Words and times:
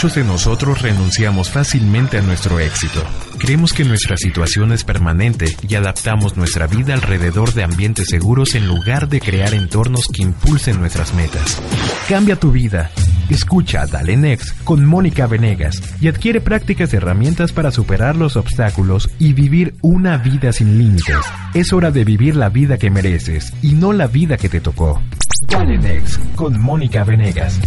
Muchos 0.00 0.14
de 0.14 0.24
nosotros 0.24 0.80
renunciamos 0.80 1.50
fácilmente 1.50 2.16
a 2.16 2.22
nuestro 2.22 2.58
éxito. 2.58 3.04
Creemos 3.36 3.74
que 3.74 3.84
nuestra 3.84 4.16
situación 4.16 4.72
es 4.72 4.82
permanente 4.82 5.54
y 5.68 5.74
adaptamos 5.74 6.38
nuestra 6.38 6.66
vida 6.66 6.94
alrededor 6.94 7.52
de 7.52 7.64
ambientes 7.64 8.08
seguros 8.08 8.54
en 8.54 8.66
lugar 8.66 9.10
de 9.10 9.20
crear 9.20 9.52
entornos 9.52 10.06
que 10.10 10.22
impulsen 10.22 10.80
nuestras 10.80 11.12
metas. 11.12 11.60
Cambia 12.08 12.36
tu 12.36 12.50
vida. 12.50 12.90
Escucha 13.28 13.84
Dale 13.84 14.16
Next 14.16 14.64
con 14.64 14.86
Mónica 14.86 15.26
Venegas 15.26 15.82
y 16.00 16.08
adquiere 16.08 16.40
prácticas 16.40 16.94
y 16.94 16.96
herramientas 16.96 17.52
para 17.52 17.70
superar 17.70 18.16
los 18.16 18.36
obstáculos 18.36 19.10
y 19.18 19.34
vivir 19.34 19.74
una 19.82 20.16
vida 20.16 20.54
sin 20.54 20.78
límites. 20.78 21.18
Es 21.52 21.74
hora 21.74 21.90
de 21.90 22.04
vivir 22.04 22.36
la 22.36 22.48
vida 22.48 22.78
que 22.78 22.88
mereces 22.88 23.52
y 23.60 23.72
no 23.72 23.92
la 23.92 24.06
vida 24.06 24.38
que 24.38 24.48
te 24.48 24.62
tocó. 24.62 24.98
Dale 25.46 25.76
Next 25.76 26.18
con 26.36 26.58
Mónica 26.58 27.04
Venegas. 27.04 27.60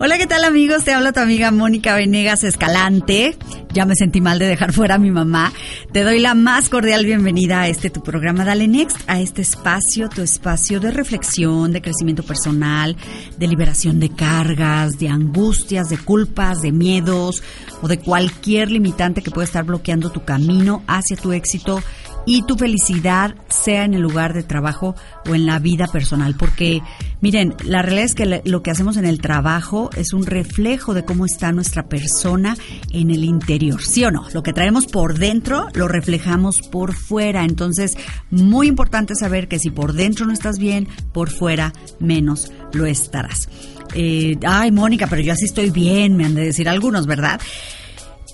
Hola, 0.00 0.16
¿qué 0.16 0.28
tal 0.28 0.44
amigos? 0.44 0.84
Te 0.84 0.92
habla 0.92 1.12
tu 1.12 1.18
amiga 1.18 1.50
Mónica 1.50 1.96
Venegas 1.96 2.44
Escalante. 2.44 3.36
Ya 3.72 3.84
me 3.84 3.96
sentí 3.96 4.20
mal 4.20 4.38
de 4.38 4.46
dejar 4.46 4.72
fuera 4.72 4.94
a 4.94 4.98
mi 4.98 5.10
mamá. 5.10 5.52
Te 5.92 6.04
doy 6.04 6.20
la 6.20 6.34
más 6.34 6.68
cordial 6.68 7.04
bienvenida 7.04 7.62
a 7.62 7.68
este 7.68 7.90
tu 7.90 8.00
programa 8.00 8.44
Dale 8.44 8.68
Next, 8.68 8.96
a 9.08 9.20
este 9.20 9.42
espacio, 9.42 10.08
tu 10.08 10.22
espacio 10.22 10.78
de 10.78 10.92
reflexión, 10.92 11.72
de 11.72 11.82
crecimiento 11.82 12.22
personal, 12.22 12.96
de 13.38 13.48
liberación 13.48 13.98
de 13.98 14.10
cargas, 14.10 15.00
de 15.00 15.08
angustias, 15.08 15.88
de 15.88 15.98
culpas, 15.98 16.60
de 16.60 16.70
miedos 16.70 17.42
o 17.82 17.88
de 17.88 17.98
cualquier 17.98 18.70
limitante 18.70 19.20
que 19.20 19.32
pueda 19.32 19.46
estar 19.46 19.64
bloqueando 19.64 20.10
tu 20.10 20.24
camino 20.24 20.84
hacia 20.86 21.16
tu 21.16 21.32
éxito 21.32 21.82
y 22.28 22.42
tu 22.42 22.56
felicidad 22.56 23.34
sea 23.48 23.84
en 23.84 23.94
el 23.94 24.02
lugar 24.02 24.34
de 24.34 24.42
trabajo 24.42 24.94
o 25.28 25.34
en 25.34 25.46
la 25.46 25.58
vida 25.58 25.86
personal. 25.86 26.34
Porque, 26.38 26.82
miren, 27.20 27.54
la 27.64 27.82
realidad 27.82 28.04
es 28.04 28.14
que 28.14 28.42
lo 28.44 28.62
que 28.62 28.70
hacemos 28.70 28.96
en 28.96 29.04
el 29.04 29.20
trabajo 29.20 29.90
es 29.96 30.12
un 30.12 30.26
reflejo 30.26 30.94
de 30.94 31.04
cómo 31.04 31.26
está 31.26 31.52
nuestra 31.52 31.88
persona 31.88 32.56
en 32.92 33.10
el 33.10 33.24
interior. 33.24 33.82
¿Sí 33.82 34.04
o 34.04 34.10
no? 34.10 34.26
Lo 34.32 34.42
que 34.42 34.52
traemos 34.52 34.86
por 34.86 35.18
dentro 35.18 35.68
lo 35.74 35.88
reflejamos 35.88 36.62
por 36.62 36.94
fuera. 36.94 37.44
Entonces, 37.44 37.96
muy 38.30 38.68
importante 38.68 39.14
saber 39.14 39.48
que 39.48 39.58
si 39.58 39.70
por 39.70 39.92
dentro 39.92 40.26
no 40.26 40.32
estás 40.32 40.58
bien, 40.58 40.88
por 41.12 41.30
fuera 41.30 41.72
menos 42.00 42.52
lo 42.72 42.86
estarás. 42.86 43.48
Eh, 43.94 44.36
ay, 44.46 44.70
Mónica, 44.70 45.06
pero 45.06 45.22
yo 45.22 45.32
así 45.32 45.46
estoy 45.46 45.70
bien, 45.70 46.16
me 46.16 46.26
han 46.26 46.34
de 46.34 46.44
decir 46.44 46.68
algunos, 46.68 47.06
¿verdad? 47.06 47.40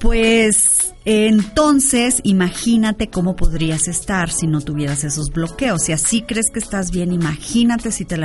Pues 0.01 0.95
entonces 1.07 2.21
imagínate 2.25 3.11
cómo 3.11 3.37
podrías 3.37 3.89
estar 3.89 4.31
si 4.31 4.47
no 4.47 4.61
tuvieras 4.61 5.05
esos 5.05 5.31
bloqueos. 5.31 5.83
Si 5.83 5.93
así 5.93 6.23
crees 6.23 6.51
que 6.53 6.59
estás 6.59 6.91
bien, 6.91 7.13
imagínate 7.13 7.93
si 7.93 8.05
te 8.05 8.19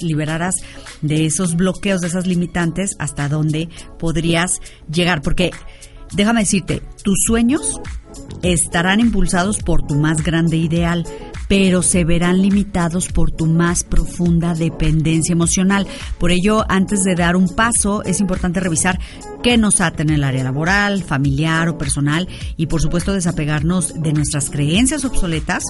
liberaras 0.00 0.56
de 1.02 1.26
esos 1.26 1.56
bloqueos, 1.56 2.00
de 2.00 2.08
esas 2.08 2.26
limitantes, 2.26 2.96
hasta 2.98 3.28
dónde 3.28 3.68
podrías 3.98 4.60
llegar. 4.90 5.22
Porque 5.22 5.50
déjame 6.14 6.40
decirte, 6.40 6.82
tus 7.02 7.18
sueños 7.26 7.80
estarán 8.42 9.00
impulsados 9.00 9.58
por 9.58 9.86
tu 9.86 9.94
más 9.94 10.22
grande 10.22 10.56
ideal, 10.56 11.06
pero 11.48 11.82
se 11.82 12.04
verán 12.04 12.42
limitados 12.42 13.08
por 13.08 13.30
tu 13.30 13.46
más 13.46 13.84
profunda 13.84 14.54
dependencia 14.54 15.32
emocional. 15.32 15.86
Por 16.18 16.30
ello, 16.30 16.64
antes 16.68 17.02
de 17.02 17.14
dar 17.14 17.36
un 17.36 17.48
paso, 17.48 18.02
es 18.04 18.20
importante 18.20 18.60
revisar 18.60 18.98
qué 19.42 19.56
nos 19.56 19.80
ata 19.80 20.02
en 20.02 20.10
el 20.10 20.24
área 20.24 20.44
laboral, 20.44 21.02
familiar 21.02 21.68
o 21.68 21.78
personal 21.78 22.28
y, 22.56 22.66
por 22.66 22.80
supuesto, 22.80 23.12
desapegarnos 23.12 23.94
de 24.00 24.12
nuestras 24.12 24.50
creencias 24.50 25.04
obsoletas 25.04 25.62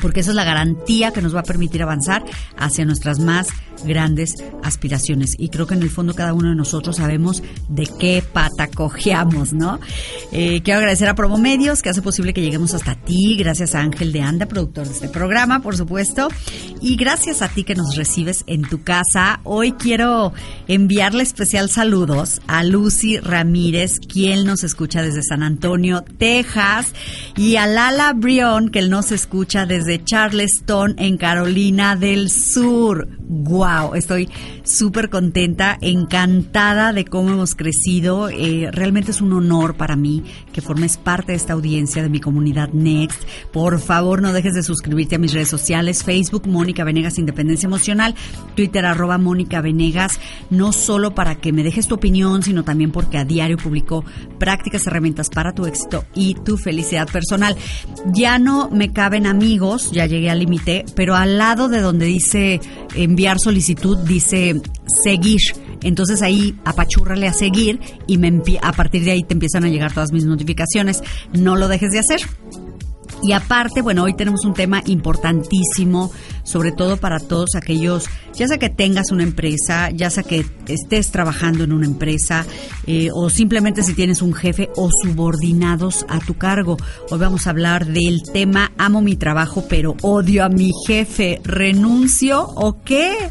porque 0.00 0.20
esa 0.20 0.30
es 0.30 0.36
la 0.36 0.44
garantía 0.44 1.12
que 1.12 1.22
nos 1.22 1.34
va 1.34 1.40
a 1.40 1.44
permitir 1.44 1.82
avanzar 1.82 2.24
hacia 2.56 2.84
nuestras 2.84 3.18
más 3.18 3.48
grandes 3.84 4.34
aspiraciones. 4.62 5.34
Y 5.38 5.48
creo 5.48 5.66
que 5.66 5.74
en 5.74 5.82
el 5.82 5.90
fondo 5.90 6.14
cada 6.14 6.32
uno 6.32 6.50
de 6.50 6.54
nosotros 6.54 6.96
sabemos 6.96 7.42
de 7.68 7.88
qué 7.98 8.22
pata 8.32 8.68
cojeamos, 8.68 9.52
¿no? 9.52 9.80
Eh, 10.32 10.62
quiero 10.62 10.78
agradecer 10.78 11.08
a 11.08 11.14
Promomedios 11.14 11.82
que 11.82 11.90
hace 11.90 12.02
posible 12.02 12.32
que 12.32 12.40
lleguemos 12.40 12.74
hasta 12.74 12.94
ti, 12.94 13.36
gracias 13.38 13.74
a 13.74 13.80
Ángel 13.80 14.12
de 14.12 14.22
Anda, 14.22 14.46
productor 14.46 14.86
de 14.86 14.92
este 14.92 15.08
programa, 15.08 15.60
por 15.60 15.76
supuesto, 15.76 16.28
y 16.80 16.96
gracias 16.96 17.42
a 17.42 17.48
ti 17.48 17.64
que 17.64 17.74
nos 17.74 17.96
recibes 17.96 18.44
en 18.46 18.62
tu 18.62 18.82
casa. 18.82 19.40
Hoy 19.44 19.72
quiero 19.72 20.32
enviarle 20.68 21.22
especial 21.22 21.70
saludos 21.70 22.40
a 22.46 22.64
Lucy 22.64 23.18
Ramírez, 23.18 23.98
quien 24.00 24.46
nos 24.46 24.64
escucha 24.64 25.02
desde 25.02 25.22
San 25.22 25.42
Antonio, 25.42 26.04
Texas, 26.18 26.92
y 27.36 27.56
a 27.56 27.66
Lala 27.66 28.12
Brion, 28.12 28.70
que 28.70 28.86
nos 28.88 29.12
escucha 29.12 29.66
desde 29.66 30.02
Charleston, 30.02 30.94
en 30.98 31.16
Carolina 31.16 31.96
del 31.96 32.30
Sur. 32.30 33.08
¡Wow! 33.66 33.96
Estoy 33.96 34.28
súper 34.62 35.10
contenta, 35.10 35.76
encantada 35.80 36.92
de 36.92 37.04
cómo 37.04 37.30
hemos 37.30 37.56
crecido. 37.56 38.28
Eh, 38.28 38.70
realmente 38.70 39.10
es 39.10 39.20
un 39.20 39.32
honor 39.32 39.74
para 39.74 39.96
mí 39.96 40.22
que 40.56 40.62
formes 40.62 40.96
parte 40.96 41.32
de 41.32 41.36
esta 41.36 41.52
audiencia 41.52 42.02
de 42.02 42.08
mi 42.08 42.18
comunidad 42.18 42.70
Next. 42.72 43.24
Por 43.52 43.78
favor, 43.78 44.22
no 44.22 44.32
dejes 44.32 44.54
de 44.54 44.62
suscribirte 44.62 45.16
a 45.16 45.18
mis 45.18 45.34
redes 45.34 45.50
sociales, 45.50 46.02
Facebook, 46.02 46.46
Mónica 46.46 46.82
Venegas 46.82 47.18
Independencia 47.18 47.66
Emocional, 47.66 48.14
Twitter, 48.54 48.86
arroba 48.86 49.18
Mónica 49.18 49.60
Venegas, 49.60 50.18
no 50.48 50.72
solo 50.72 51.14
para 51.14 51.34
que 51.34 51.52
me 51.52 51.62
dejes 51.62 51.88
tu 51.88 51.96
opinión, 51.96 52.42
sino 52.42 52.64
también 52.64 52.90
porque 52.90 53.18
a 53.18 53.26
diario 53.26 53.58
publico 53.58 54.02
prácticas, 54.38 54.86
herramientas 54.86 55.28
para 55.28 55.52
tu 55.52 55.66
éxito 55.66 56.06
y 56.14 56.32
tu 56.32 56.56
felicidad 56.56 57.06
personal. 57.06 57.54
Ya 58.06 58.38
no 58.38 58.70
me 58.70 58.94
caben 58.94 59.26
amigos, 59.26 59.90
ya 59.92 60.06
llegué 60.06 60.30
al 60.30 60.38
límite, 60.38 60.86
pero 60.94 61.16
al 61.16 61.36
lado 61.36 61.68
de 61.68 61.82
donde 61.82 62.06
dice 62.06 62.62
enviar 62.94 63.38
solicitud, 63.38 63.98
dice 63.98 64.58
seguir. 64.86 65.40
Entonces 65.82 66.22
ahí 66.22 66.58
apachúrrale 66.64 67.28
a 67.28 67.32
seguir 67.32 67.78
y 68.06 68.18
a 68.62 68.72
partir 68.72 69.04
de 69.04 69.12
ahí 69.12 69.22
te 69.22 69.34
empiezan 69.34 69.64
a 69.64 69.68
llegar 69.68 69.92
todas 69.92 70.12
mis 70.12 70.24
notificaciones. 70.24 70.45
No 71.32 71.56
lo 71.56 71.68
dejes 71.68 71.92
de 71.92 71.98
hacer. 71.98 72.20
Y 73.22 73.32
aparte, 73.32 73.80
bueno, 73.82 74.04
hoy 74.04 74.14
tenemos 74.14 74.44
un 74.44 74.52
tema 74.52 74.82
importantísimo, 74.86 76.12
sobre 76.44 76.70
todo 76.70 76.98
para 76.98 77.18
todos 77.18 77.54
aquellos, 77.56 78.04
ya 78.34 78.46
sea 78.46 78.58
que 78.58 78.68
tengas 78.68 79.10
una 79.10 79.22
empresa, 79.22 79.90
ya 79.90 80.10
sea 80.10 80.22
que 80.22 80.44
estés 80.68 81.10
trabajando 81.10 81.64
en 81.64 81.72
una 81.72 81.86
empresa, 81.86 82.44
eh, 82.86 83.08
o 83.12 83.30
simplemente 83.30 83.82
si 83.82 83.94
tienes 83.94 84.20
un 84.20 84.34
jefe 84.34 84.68
o 84.76 84.90
subordinados 85.02 86.04
a 86.08 86.18
tu 86.20 86.34
cargo. 86.34 86.76
Hoy 87.10 87.18
vamos 87.18 87.46
a 87.46 87.50
hablar 87.50 87.86
del 87.86 88.22
tema 88.22 88.72
amo 88.76 89.00
mi 89.00 89.16
trabajo, 89.16 89.64
pero 89.68 89.96
odio 90.02 90.44
a 90.44 90.48
mi 90.48 90.70
jefe, 90.86 91.40
renuncio 91.42 92.42
o 92.42 92.82
qué. 92.84 93.30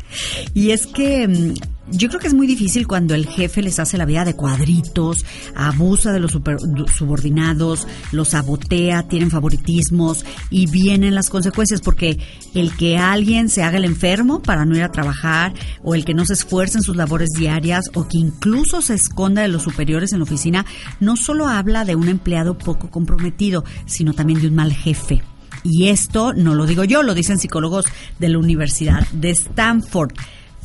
Y 0.54 0.72
es 0.72 0.88
que 0.88 1.28
mm, 1.28 1.75
yo 1.92 2.08
creo 2.08 2.20
que 2.20 2.28
es 2.28 2.34
muy 2.34 2.48
difícil 2.48 2.88
cuando 2.88 3.14
el 3.14 3.28
jefe 3.28 3.62
les 3.62 3.80
hace 3.80 3.98
la 3.98 4.06
vida 4.06 4.26
de 4.26 4.36
cuadritos, 4.36 5.26
abusa 5.56 6.12
de 6.12 6.20
los 6.20 6.32
subordinados, 6.32 7.88
los 8.12 8.30
sabotea, 8.30 9.08
tienen 9.08 9.30
favoritismos 9.30 10.26
y 10.50 10.68
vienen 10.68 11.14
las 11.14 11.30
consecuencias 11.30 11.82
porque 11.82 12.18
el 12.54 12.76
que 12.76 12.98
alguien 12.98 13.50
se 13.50 13.64
haga 13.64 13.78
el 13.78 13.86
enfermo 13.86 14.42
para 14.42 14.66
no 14.66 14.76
ir 14.76 14.84
a 14.84 14.92
trabajar 14.92 15.54
o 15.84 15.94
el 15.94 16.06
que 16.06 16.14
no 16.14 16.26
se 16.26 16.34
esfuerce 16.34 16.80
en 16.80 16.84
sus 16.84 16.96
labores 16.96 17.30
diarias 17.38 17.92
o 17.94 18.08
que 18.08 18.18
incluso 18.18 18.82
se 18.82 18.96
esconda 18.96 19.44
de 19.44 19.48
los 19.48 19.64
superiores 19.64 20.12
en 20.12 20.20
la 20.20 20.24
oficina, 20.24 20.66
no 21.00 21.16
solo 21.16 21.48
habla 21.48 21.86
de 21.86 21.96
un 21.96 22.08
empleado 22.08 22.58
poco 22.58 22.90
comprometido, 22.90 23.64
sino 23.86 24.14
también 24.14 24.42
de 24.42 24.48
un 24.48 24.56
mal 24.56 24.74
jefe. 24.74 25.22
Y 25.64 25.88
esto 25.88 26.34
no 26.34 26.54
lo 26.54 26.66
digo 26.66 26.84
yo, 26.84 27.04
lo 27.04 27.14
dicen 27.14 27.40
psicólogos 27.40 27.86
de 28.20 28.30
la 28.30 28.38
Universidad 28.38 29.08
de 29.12 29.32
Stanford. 29.32 30.12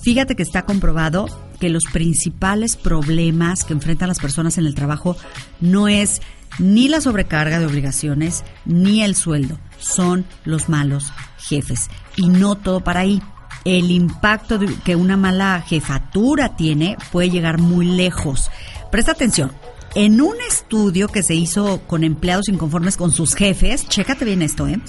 Fíjate 0.02 0.34
que 0.34 0.42
está 0.42 0.62
comprobado 0.62 1.26
que 1.58 1.68
los 1.68 1.84
principales 1.92 2.76
problemas 2.76 3.64
que 3.64 3.74
enfrentan 3.74 4.08
las 4.08 4.18
personas 4.18 4.56
en 4.56 4.66
el 4.66 4.74
trabajo 4.74 5.16
no 5.60 5.88
es 5.88 6.22
ni 6.58 6.88
la 6.88 7.00
sobrecarga 7.00 7.58
de 7.58 7.66
obligaciones 7.66 8.44
ni 8.64 9.02
el 9.02 9.14
sueldo, 9.14 9.58
son 9.78 10.24
los 10.44 10.68
malos 10.68 11.12
jefes. 11.38 11.90
Y 12.16 12.28
no 12.28 12.54
todo 12.54 12.80
para 12.80 13.00
ahí. 13.00 13.22
El 13.64 13.90
impacto 13.90 14.58
que 14.84 14.96
una 14.96 15.18
mala 15.18 15.62
jefatura 15.66 16.56
tiene 16.56 16.96
puede 17.12 17.30
llegar 17.30 17.58
muy 17.58 17.84
lejos. 17.84 18.50
Presta 18.90 19.12
atención. 19.12 19.52
En 19.94 20.20
un 20.20 20.36
estudio 20.48 21.08
que 21.08 21.22
se 21.22 21.34
hizo 21.34 21.80
con 21.86 22.04
empleados 22.04 22.48
inconformes 22.48 22.96
con 22.96 23.12
sus 23.12 23.34
jefes, 23.34 23.86
chécate 23.88 24.24
bien 24.24 24.40
esto, 24.40 24.66
¿eh? 24.66 24.80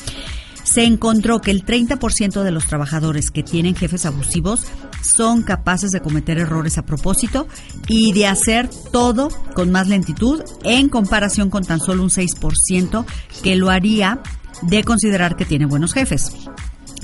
Se 0.64 0.84
encontró 0.84 1.42
que 1.42 1.52
el 1.52 1.66
30% 1.66 2.44
de 2.44 2.52
los 2.52 2.66
trabajadores 2.66 3.32
que 3.32 3.44
tienen 3.44 3.76
jefes 3.76 4.06
abusivos 4.06 4.66
son 5.18 5.44
capaces 5.44 5.92
de 5.92 6.02
cometer 6.02 6.38
errores 6.38 6.78
a 6.78 6.86
propósito 6.86 7.48
y 7.88 8.14
de 8.14 8.28
hacer 8.28 8.70
todo 8.92 9.30
con 9.54 9.72
más 9.72 9.88
lentitud 9.88 10.42
en 10.64 10.90
comparación 10.90 11.50
con 11.50 11.64
tan 11.64 11.80
solo 11.80 12.04
un 12.04 12.10
6% 12.10 13.06
que 13.44 13.56
lo 13.56 13.70
haría 13.70 14.20
de 14.62 14.84
considerar 14.84 15.36
que 15.36 15.46
tiene 15.46 15.66
buenos 15.66 15.94
jefes. 15.94 16.32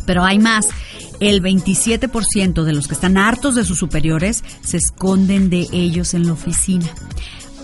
Pero 0.06 0.24
hay 0.24 0.40
más. 0.40 0.68
El 1.20 1.42
27% 1.42 2.64
de 2.64 2.74
los 2.74 2.88
que 2.88 2.94
están 2.94 3.18
hartos 3.18 3.56
de 3.56 3.66
sus 3.66 3.80
superiores 3.80 4.44
se 4.64 4.78
esconden 4.78 5.50
de 5.50 5.68
ellos 5.72 6.14
en 6.14 6.28
la 6.28 6.34
oficina 6.34 6.88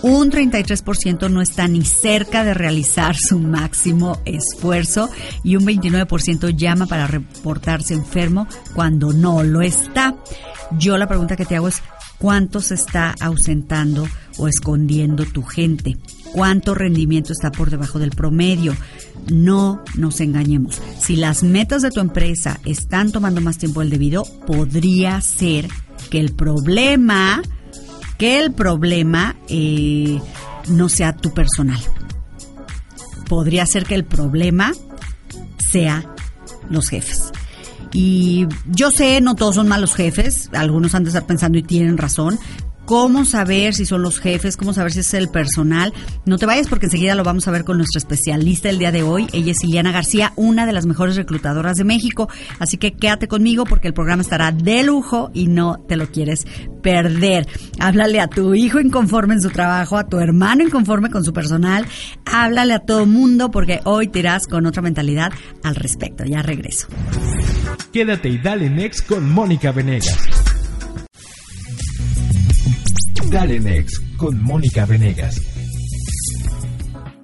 un 0.04 0.30
33% 0.30 1.30
no 1.30 1.40
está 1.40 1.66
ni 1.66 1.82
cerca 1.82 2.44
de 2.44 2.52
realizar 2.52 3.16
su 3.16 3.38
máximo 3.38 4.20
esfuerzo 4.26 5.08
y 5.42 5.56
un 5.56 5.64
29% 5.64 6.54
llama 6.54 6.84
para 6.84 7.06
reportarse 7.06 7.94
enfermo 7.94 8.46
cuando 8.74 9.14
no 9.14 9.42
lo 9.42 9.62
está. 9.62 10.14
Yo 10.78 10.98
la 10.98 11.06
pregunta 11.06 11.36
que 11.36 11.46
te 11.46 11.56
hago 11.56 11.68
es, 11.68 11.82
cuánto 12.18 12.60
se 12.60 12.74
está 12.74 13.14
ausentando 13.18 14.06
o 14.36 14.46
escondiendo 14.46 15.24
tu 15.24 15.42
gente, 15.42 15.96
cuánto 16.34 16.74
rendimiento 16.74 17.32
está 17.32 17.50
por 17.50 17.70
debajo 17.70 17.98
del 17.98 18.10
promedio. 18.10 18.76
No 19.32 19.82
nos 19.96 20.20
engañemos. 20.20 20.82
Si 21.00 21.16
las 21.16 21.42
metas 21.42 21.80
de 21.80 21.90
tu 21.90 22.00
empresa 22.00 22.60
están 22.66 23.10
tomando 23.10 23.40
más 23.40 23.56
tiempo 23.56 23.80
del 23.80 23.88
debido, 23.88 24.24
podría 24.46 25.18
ser 25.22 25.66
que 26.10 26.20
el 26.20 26.32
problema, 26.32 27.40
que 28.18 28.38
el 28.38 28.52
problema 28.52 29.36
eh, 29.48 30.20
no 30.68 30.88
sea 30.88 31.14
tu 31.14 31.32
personal. 31.32 31.80
Podría 33.28 33.66
ser 33.66 33.84
que 33.84 33.94
el 33.94 34.04
problema 34.04 34.72
sea 35.70 36.04
los 36.70 36.88
jefes. 36.88 37.32
Y 37.92 38.46
yo 38.66 38.90
sé, 38.90 39.20
no 39.20 39.36
todos 39.36 39.54
son 39.54 39.68
malos 39.68 39.94
jefes, 39.94 40.50
algunos 40.52 40.94
han 40.94 41.04
de 41.04 41.10
estar 41.10 41.26
pensando 41.26 41.58
y 41.58 41.62
tienen 41.62 41.96
razón, 41.96 42.38
cómo 42.84 43.24
saber 43.24 43.74
si 43.74 43.86
son 43.86 44.02
los 44.02 44.18
jefes, 44.20 44.56
cómo 44.56 44.72
saber 44.72 44.92
si 44.92 45.00
es 45.00 45.14
el 45.14 45.28
personal. 45.28 45.92
No 46.24 46.38
te 46.38 46.46
vayas 46.46 46.68
porque 46.68 46.86
enseguida 46.86 47.14
lo 47.14 47.24
vamos 47.24 47.48
a 47.48 47.50
ver 47.50 47.64
con 47.64 47.78
nuestra 47.78 47.98
especialista 47.98 48.68
el 48.68 48.78
día 48.78 48.92
de 48.92 49.02
hoy. 49.02 49.26
Ella 49.32 49.52
es 49.52 49.64
Iliana 49.64 49.92
García, 49.92 50.32
una 50.36 50.66
de 50.66 50.72
las 50.72 50.86
mejores 50.86 51.16
reclutadoras 51.16 51.76
de 51.76 51.84
México. 51.84 52.28
Así 52.58 52.76
que 52.76 52.92
quédate 52.92 53.28
conmigo 53.28 53.64
porque 53.64 53.88
el 53.88 53.94
programa 53.94 54.22
estará 54.22 54.52
de 54.52 54.82
lujo 54.82 55.30
y 55.32 55.46
no 55.46 55.78
te 55.88 55.96
lo 55.96 56.08
quieres 56.08 56.46
perder. 56.82 57.46
Háblale 57.78 58.20
a 58.20 58.28
tu 58.28 58.54
hijo 58.54 58.80
inconforme 58.80 59.34
en 59.34 59.42
su 59.42 59.50
trabajo, 59.50 59.96
a 59.96 60.06
tu 60.06 60.18
hermano 60.18 60.62
inconforme 60.62 61.10
con 61.10 61.24
su 61.24 61.32
personal. 61.32 61.86
Háblale 62.26 62.74
a 62.74 62.80
todo 62.80 63.06
mundo 63.06 63.50
porque 63.50 63.80
hoy 63.84 64.08
te 64.08 64.20
irás 64.20 64.46
con 64.46 64.66
otra 64.66 64.82
mentalidad 64.82 65.32
al 65.62 65.74
respecto. 65.74 66.24
Ya 66.24 66.42
regreso. 66.42 66.88
Quédate 67.92 68.28
y 68.28 68.38
dale 68.38 68.70
next 68.70 69.06
con 69.06 69.30
Mónica 69.30 69.72
Venegas. 69.72 70.43
Dale 73.34 73.58
Next 73.58 74.00
con 74.16 74.40
Mónica 74.40 74.86
Venegas. 74.86 75.42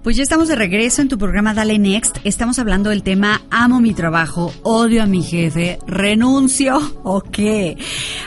Pues 0.02 0.16
ya 0.16 0.24
estamos 0.24 0.48
de 0.48 0.56
regreso 0.56 1.02
en 1.02 1.08
tu 1.08 1.16
programa 1.18 1.54
Dale 1.54 1.78
Next. 1.78 2.18
Estamos 2.24 2.58
hablando 2.58 2.90
del 2.90 3.04
tema 3.04 3.42
amo 3.48 3.78
mi 3.78 3.94
trabajo, 3.94 4.52
odio 4.64 5.04
a 5.04 5.06
mi 5.06 5.22
jefe, 5.22 5.78
renuncio 5.86 6.80
o 7.04 7.20
qué. 7.20 7.76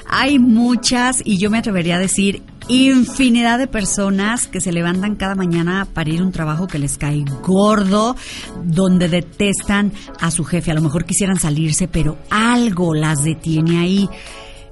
Hay 0.09 0.39
muchas 0.39 1.21
y 1.25 1.39
yo 1.39 1.49
me 1.49 1.57
atrevería 1.57 1.97
a 1.97 1.99
decir 1.99 2.41
infinidad 2.69 3.59
de 3.59 3.67
personas 3.67 4.47
que 4.47 4.61
se 4.61 4.71
levantan 4.71 5.17
cada 5.17 5.35
mañana 5.35 5.85
para 5.93 6.09
ir 6.09 6.21
a 6.21 6.23
un 6.23 6.31
trabajo 6.31 6.67
que 6.67 6.79
les 6.79 6.97
cae 6.97 7.25
gordo, 7.41 8.15
donde 8.63 9.09
detestan 9.09 9.91
a 10.21 10.31
su 10.31 10.45
jefe. 10.45 10.71
A 10.71 10.75
lo 10.75 10.81
mejor 10.81 11.03
quisieran 11.03 11.37
salirse, 11.37 11.89
pero 11.89 12.17
algo 12.29 12.93
las 12.93 13.25
detiene 13.25 13.79
ahí. 13.79 14.09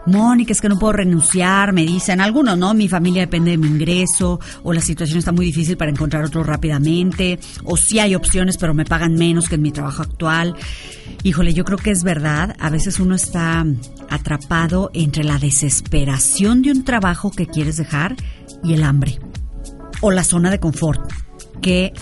Mónica, 0.05 0.51
es 0.51 0.61
que 0.61 0.69
no 0.69 0.79
puedo 0.79 0.93
renunciar, 0.93 1.73
me 1.73 1.85
dicen 1.85 2.21
algunos, 2.21 2.57
¿no? 2.57 2.73
Mi 2.73 2.87
familia 2.87 3.21
depende 3.21 3.51
de 3.51 3.57
mi 3.57 3.67
ingreso, 3.67 4.39
o 4.63 4.73
la 4.73 4.81
situación 4.81 5.19
está 5.19 5.31
muy 5.31 5.45
difícil 5.45 5.77
para 5.77 5.91
encontrar 5.91 6.23
otro 6.23 6.43
rápidamente, 6.43 7.39
o 7.63 7.77
sí 7.77 7.99
hay 7.99 8.15
opciones, 8.15 8.57
pero 8.57 8.73
me 8.73 8.85
pagan 8.85 9.13
menos 9.13 9.47
que 9.47 9.55
en 9.55 9.61
mi 9.61 9.71
trabajo 9.71 10.01
actual. 10.01 10.55
Híjole, 11.23 11.53
yo 11.53 11.63
creo 11.63 11.77
que 11.77 11.91
es 11.91 12.03
verdad, 12.03 12.55
a 12.59 12.69
veces 12.69 12.99
uno 12.99 13.15
está 13.15 13.65
atrapado 14.09 14.89
entre 14.93 15.23
la 15.23 15.37
desesperación 15.37 16.63
de 16.63 16.71
un 16.71 16.83
trabajo 16.83 17.31
que 17.31 17.47
quieres 17.47 17.77
dejar 17.77 18.15
y 18.63 18.73
el 18.73 18.83
hambre, 18.83 19.19
o 20.01 20.11
la 20.11 20.23
zona 20.23 20.49
de 20.49 20.59
confort. 20.59 21.11
Qué 21.61 21.93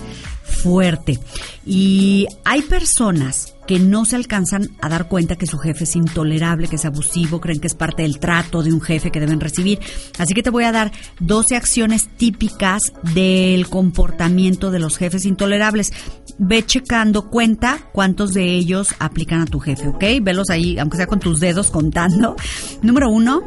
fuerte. 0.43 1.19
Y 1.65 2.27
hay 2.45 2.61
personas 2.61 3.55
que 3.69 3.77
no 3.77 4.03
se 4.03 4.15
alcanzan 4.15 4.71
a 4.81 4.89
dar 4.89 5.07
cuenta 5.07 5.35
que 5.35 5.45
su 5.45 5.59
jefe 5.59 5.83
es 5.83 5.95
intolerable, 5.95 6.67
que 6.67 6.77
es 6.77 6.85
abusivo, 6.85 7.39
creen 7.39 7.59
que 7.59 7.67
es 7.67 7.75
parte 7.75 8.01
del 8.01 8.17
trato 8.17 8.63
de 8.63 8.73
un 8.73 8.81
jefe 8.81 9.11
que 9.11 9.19
deben 9.19 9.39
recibir. 9.39 9.77
Así 10.17 10.33
que 10.33 10.41
te 10.41 10.49
voy 10.49 10.63
a 10.63 10.71
dar 10.71 10.91
12 11.19 11.55
acciones 11.55 12.09
típicas 12.17 12.81
del 13.13 13.69
comportamiento 13.69 14.71
de 14.71 14.79
los 14.79 14.97
jefes 14.97 15.23
intolerables. 15.23 15.93
Ve 16.39 16.65
checando 16.65 17.29
cuenta 17.29 17.77
cuántos 17.93 18.33
de 18.33 18.55
ellos 18.55 18.95
aplican 18.97 19.41
a 19.41 19.45
tu 19.45 19.59
jefe, 19.59 19.87
¿ok? 19.87 20.03
Velos 20.19 20.49
ahí, 20.49 20.79
aunque 20.79 20.97
sea 20.97 21.05
con 21.05 21.19
tus 21.19 21.39
dedos 21.39 21.69
contando. 21.69 22.35
Número 22.81 23.11
uno, 23.11 23.43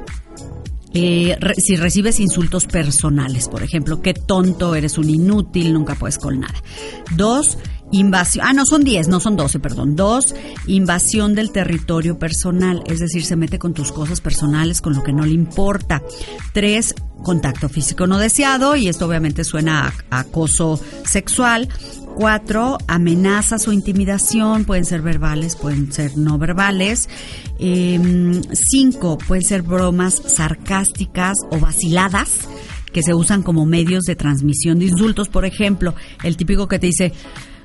eh, 0.95 1.37
si 1.57 1.75
recibes 1.75 2.21
insultos 2.21 2.67
personales, 2.67 3.49
por 3.49 3.65
ejemplo, 3.65 4.03
qué 4.03 4.15
tonto, 4.15 4.77
eres 4.77 4.99
un 4.99 5.11
inútil, 5.11 5.73
nunca 5.73 5.97
puedes 5.97 6.19
con 6.19 6.39
nada. 6.39 6.63
Dos, 7.17 7.59
Invasión, 7.93 8.47
ah, 8.49 8.55
no 8.55 8.65
son 8.65 8.85
10, 8.85 9.09
no 9.09 9.21
son 9.21 9.37
12, 9.37 9.61
perdón. 9.61 9.97
Dos, 9.97 10.35
invasión 10.67 11.35
del 11.35 11.53
territorio 11.53 12.19
personal, 12.19 12.83
es 12.87 13.01
decir, 13.01 13.23
se 13.23 13.37
mete 13.37 13.59
con 13.59 13.75
tus 13.75 13.93
cosas 13.93 14.23
personales, 14.23 14.81
con 14.81 14.95
lo 14.95 15.03
que 15.03 15.13
no 15.13 15.27
le 15.27 15.33
importa. 15.33 16.03
Tres, 16.55 16.95
contacto 17.23 17.69
físico 17.69 18.07
no 18.07 18.19
deseado, 18.19 18.77
y 18.77 18.89
esto 18.89 19.07
obviamente 19.07 19.45
suena 19.45 19.93
a, 20.11 20.21
acoso 20.21 20.81
sexual. 21.05 21.69
Cuatro, 22.17 22.79
amenazas 22.89 23.69
o 23.69 23.73
intimidación, 23.73 24.65
pueden 24.65 24.87
ser 24.87 25.03
verbales, 25.03 25.57
pueden 25.57 25.93
ser 25.93 26.17
no 26.17 26.39
verbales. 26.39 27.11
Em, 27.59 28.41
cinco, 28.53 29.19
pueden 29.19 29.45
ser 29.45 29.63
bromas 29.63 30.15
sarcásticas 30.15 31.37
o 31.51 31.59
vaciladas 31.59 32.49
que 32.93 33.03
se 33.03 33.15
usan 33.15 33.43
como 33.43 33.67
medios 33.67 34.05
de 34.05 34.17
transmisión 34.17 34.79
de 34.79 34.87
insultos. 34.87 35.29
Por 35.29 35.45
ejemplo, 35.45 35.95
el 36.23 36.37
típico 36.37 36.69
que 36.69 36.79
te 36.79 36.87
dice, 36.87 37.13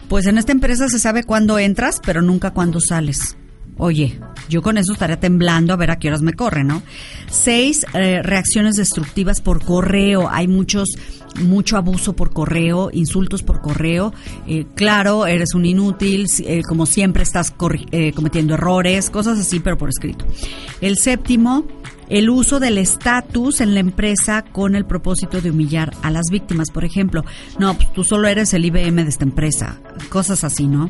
pues 0.08 0.26
en 0.26 0.38
esta 0.38 0.52
empresa 0.52 0.88
se 0.90 1.00
sabe 1.00 1.24
cuándo 1.24 1.60
entras, 1.60 2.02
pero 2.06 2.22
nunca 2.22 2.52
cuándo 2.52 2.80
sales. 2.80 3.38
Oye, 3.80 4.20
yo 4.50 4.64
con 4.64 4.78
eso 4.78 4.94
estaría 4.94 5.20
temblando 5.20 5.72
a 5.72 5.76
ver 5.76 5.92
a 5.92 6.00
qué 6.00 6.08
horas 6.08 6.24
me 6.24 6.34
corre, 6.34 6.64
¿no? 6.64 6.82
Seis, 7.30 7.86
eh, 7.94 8.22
reacciones 8.24 8.76
destructivas 8.76 9.40
por 9.40 9.64
correo. 9.64 10.30
Hay 10.32 10.48
muchos, 10.48 10.90
mucho 11.40 11.78
abuso 11.78 12.14
por 12.14 12.34
correo, 12.34 12.90
insultos 12.92 13.44
por 13.44 13.62
correo. 13.62 14.14
Eh, 14.48 14.66
claro, 14.74 15.28
eres 15.28 15.54
un 15.54 15.66
inútil, 15.66 16.26
eh, 16.40 16.64
como 16.68 16.88
siempre 16.88 17.22
estás 17.22 17.52
cometiendo 17.52 18.56
errores, 18.56 19.12
cosas 19.12 19.38
así, 19.38 19.60
pero 19.60 19.78
por 19.78 19.90
escrito. 19.90 20.26
El 20.82 20.98
séptimo, 20.98 21.68
el 22.10 22.30
uso 22.30 22.60
del 22.60 22.78
estatus 22.78 23.62
en 23.62 23.74
la 23.74 23.80
empresa 23.80 24.44
con 24.44 24.76
el 24.76 24.86
propósito 24.86 25.42
de 25.42 25.52
humillar 25.52 25.94
a 26.04 26.12
las 26.12 26.26
víctimas. 26.32 26.72
Por 26.72 26.86
ejemplo, 26.86 27.24
no, 27.60 27.74
pues 27.76 27.92
tú 27.94 28.04
solo 28.04 28.28
eres 28.28 28.54
el 28.54 28.66
IBM 28.66 29.04
de 29.04 29.10
esta 29.10 29.26
empresa, 29.26 29.80
cosas 30.10 30.44
así, 30.44 30.68
¿no? 30.68 30.90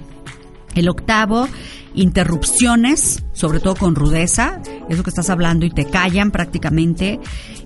El 0.78 0.90
octavo, 0.90 1.48
interrupciones, 1.96 3.24
sobre 3.34 3.60
todo 3.60 3.76
con 3.76 3.96
rudeza, 3.96 4.62
eso 4.90 5.04
que 5.04 5.10
estás 5.10 5.30
hablando 5.30 5.66
y 5.66 5.72
te 5.72 5.86
callan 5.86 6.32
prácticamente. 6.32 7.20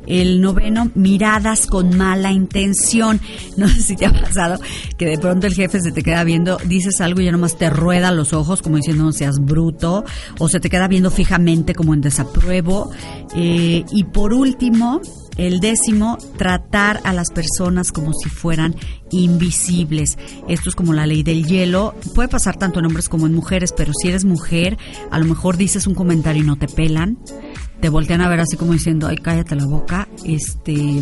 El 0.08 0.42
noveno, 0.42 0.90
miradas 0.96 1.68
con 1.68 1.96
mala 1.98 2.32
intención. 2.32 3.20
No 3.58 3.68
sé 3.68 3.82
si 3.82 3.96
te 3.96 4.06
ha 4.06 4.14
pasado 4.14 4.60
que 4.98 5.06
de 5.06 5.18
pronto 5.18 5.46
el 5.46 5.54
jefe 5.54 5.82
se 5.82 5.92
te 5.92 6.02
queda 6.02 6.24
viendo, 6.24 6.58
dices 6.66 7.02
algo 7.02 7.22
y 7.22 7.26
ya 7.26 7.32
nomás 7.32 7.58
te 7.58 7.70
rueda 7.70 8.12
los 8.12 8.34
ojos 8.34 8.62
como 8.62 8.78
diciendo 8.78 9.04
no 9.04 9.12
seas 9.12 9.40
bruto, 9.40 10.04
o 10.40 10.48
se 10.48 10.60
te 10.60 10.70
queda 10.70 10.88
viendo 10.88 11.12
fijamente 11.12 11.76
como 11.76 11.94
en 11.94 12.02
desapruebo. 12.02 12.92
Eh, 13.36 13.84
y 13.92 14.04
por 14.06 14.34
último, 14.34 15.02
el 15.42 15.60
décimo, 15.60 16.18
tratar 16.38 17.02
a 17.04 17.14
las 17.14 17.32
personas 17.32 17.92
como 17.92 18.14
si 18.14 18.30
fueran 18.30 18.76
invisibles. 19.12 20.18
Esto 20.48 20.70
es 20.70 20.76
como 20.76 20.94
la 20.94 21.06
ley 21.06 21.24
del 21.24 21.46
hielo. 21.46 21.96
Puede 22.16 22.30
pasar 22.30 22.58
tanto 22.58 22.80
en 22.80 22.86
hombres 22.86 23.10
como 23.10 23.28
en 23.28 23.34
mujeres, 23.34 23.74
pero 23.76 23.92
si 23.94 24.10
eres 24.10 24.26
mujer, 24.26 24.78
a 25.10 25.20
lo 25.20 25.26
mejor 25.26 25.58
dices 25.58 25.88
un 25.88 25.96
comentario 25.96 26.44
y 26.44 26.46
no 26.46 26.58
te 26.58 26.68
pelan 26.68 27.18
te 27.82 27.90
voltean 27.90 28.22
a 28.22 28.30
ver 28.30 28.40
así 28.40 28.56
como 28.58 28.74
diciendo, 28.74 29.08
ay, 29.08 29.18
cállate 29.18 29.56
la 29.56 29.66
boca. 29.66 30.08
Este, 30.24 31.02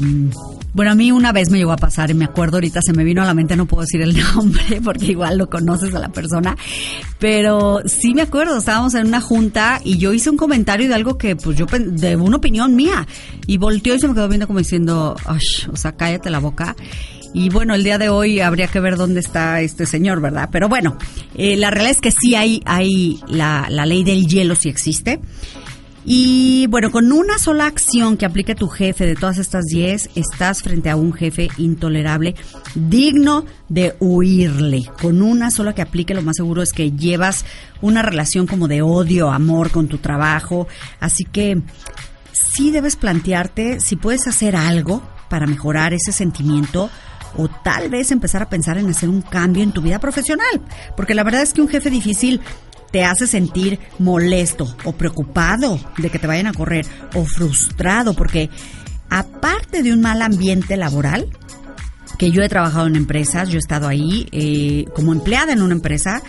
bueno, 0.74 0.92
a 0.92 0.96
mí 0.96 1.12
una 1.12 1.32
vez 1.32 1.50
me 1.50 1.58
llegó 1.58 1.74
a 1.74 1.78
pasar 1.78 2.10
y 2.10 2.14
me 2.14 2.26
acuerdo 2.26 2.58
ahorita, 2.58 2.82
se 2.82 2.94
me 2.94 3.04
vino 3.04 3.22
a 3.22 3.26
la 3.26 3.34
mente, 3.34 3.56
no 3.56 3.66
puedo 3.66 3.82
decir 3.82 4.02
el 4.02 4.18
nombre 4.36 4.82
porque 4.84 5.08
igual 5.08 5.38
lo 5.38 5.50
conoces 5.50 5.94
a 5.94 6.00
la 6.00 6.10
persona, 6.10 6.56
pero 7.20 7.82
sí 7.86 8.14
me 8.14 8.22
acuerdo, 8.22 8.58
estábamos 8.58 8.96
en 8.96 9.08
una 9.08 9.20
junta 9.20 9.82
y 9.84 9.98
yo 9.98 10.14
hice 10.14 10.30
un 10.30 10.38
comentario 10.38 10.88
de 10.88 10.96
algo 10.96 11.18
que, 11.18 11.36
pues 11.36 11.58
yo, 11.58 11.66
de 11.66 12.16
una 12.16 12.38
opinión 12.38 12.76
mía, 12.76 13.06
y 13.46 13.58
volteó 13.58 13.96
y 13.96 14.00
se 14.00 14.08
me 14.08 14.14
quedó 14.14 14.30
viendo 14.30 14.48
como 14.48 14.60
diciendo, 14.60 15.16
ay, 15.26 15.40
o 15.72 15.76
sea, 15.76 15.92
cállate 15.92 16.30
la 16.30 16.40
boca. 16.40 16.76
Y 17.32 17.50
bueno, 17.50 17.76
el 17.76 17.84
día 17.84 18.00
de 18.00 18.10
hoy 18.10 18.40
habría 18.40 18.68
que 18.68 18.80
ver 18.80 18.98
dónde 18.98 19.20
está 19.20 19.62
este 19.62 19.86
señor, 19.86 20.20
¿verdad? 20.20 20.50
Pero 20.52 20.68
bueno, 20.68 20.98
eh, 21.36 21.58
la 21.58 21.70
realidad 21.70 21.92
es 21.92 22.02
que 22.02 22.12
sí 22.12 22.34
hay, 22.34 22.62
hay 22.66 23.20
la, 23.28 23.68
la 23.70 23.86
ley 23.86 24.04
del 24.04 24.26
hielo, 24.26 24.56
sí 24.56 24.70
existe. 24.70 25.20
Y 26.12 26.66
bueno, 26.66 26.90
con 26.90 27.12
una 27.12 27.38
sola 27.38 27.68
acción 27.68 28.18
que 28.18 28.26
aplique 28.26 28.56
tu 28.56 28.68
jefe 28.68 29.06
de 29.06 29.14
todas 29.14 29.38
estas 29.38 29.66
10, 29.66 30.10
estás 30.16 30.64
frente 30.64 30.90
a 30.90 30.96
un 30.96 31.14
jefe 31.14 31.50
intolerable, 31.60 32.34
digno 32.74 33.46
de 33.68 33.96
huirle. 34.00 34.86
Con 35.00 35.22
una 35.22 35.52
sola 35.52 35.76
que 35.76 35.84
aplique, 35.84 36.16
lo 36.16 36.24
más 36.24 36.38
seguro 36.38 36.64
es 36.64 36.74
que 36.74 36.94
llevas 36.94 37.46
una 37.82 38.02
relación 38.02 38.48
como 38.48 38.68
de 38.68 38.82
odio, 38.82 39.30
amor 39.30 39.70
con 39.70 39.88
tu 39.88 40.00
trabajo. 40.00 40.68
Así 41.00 41.26
que 41.26 41.62
sí 42.32 42.72
debes 42.72 42.96
plantearte 42.96 43.80
si 43.80 43.96
puedes 43.96 44.26
hacer 44.26 44.56
algo 44.56 45.04
para 45.30 45.46
mejorar 45.46 45.94
ese 45.94 46.12
sentimiento 46.12 46.90
o 47.38 47.50
tal 47.50 47.90
vez 47.90 48.10
empezar 48.10 48.42
a 48.42 48.50
pensar 48.50 48.80
en 48.80 48.90
hacer 48.90 49.10
un 49.10 49.22
cambio 49.22 49.62
en 49.62 49.74
tu 49.74 49.84
vida 49.84 50.00
profesional. 50.00 50.60
Porque 50.98 51.14
la 51.14 51.24
verdad 51.24 51.44
es 51.44 51.54
que 51.54 51.62
un 51.62 51.68
jefe 51.68 51.92
difícil 51.92 52.42
te 52.92 53.04
hace 53.04 53.28
sentir 53.28 53.80
molesto 54.00 54.76
o 54.84 54.94
preocupado 54.94 55.80
de 55.98 56.10
que 56.10 56.20
te 56.20 56.28
vayan 56.28 56.48
a 56.48 56.54
correr 56.54 56.86
o 57.16 57.26
frustrado 57.26 58.14
porque 58.14 58.50
aparte 59.10 59.84
de 59.84 59.94
un 59.94 60.02
mal 60.02 60.22
ambiente 60.22 60.78
laboral, 60.78 61.30
que 62.18 62.32
yo 62.32 62.42
he 62.42 62.50
trabajado 62.50 62.88
en 62.88 62.96
empresas, 62.96 63.50
yo 63.50 63.56
he 63.56 63.60
estado 63.60 63.88
ahí 63.88 64.28
eh, 64.32 64.86
como 64.94 65.14
empleada 65.14 65.54
en 65.54 65.62
una 65.62 65.74
empresa, 65.74 66.22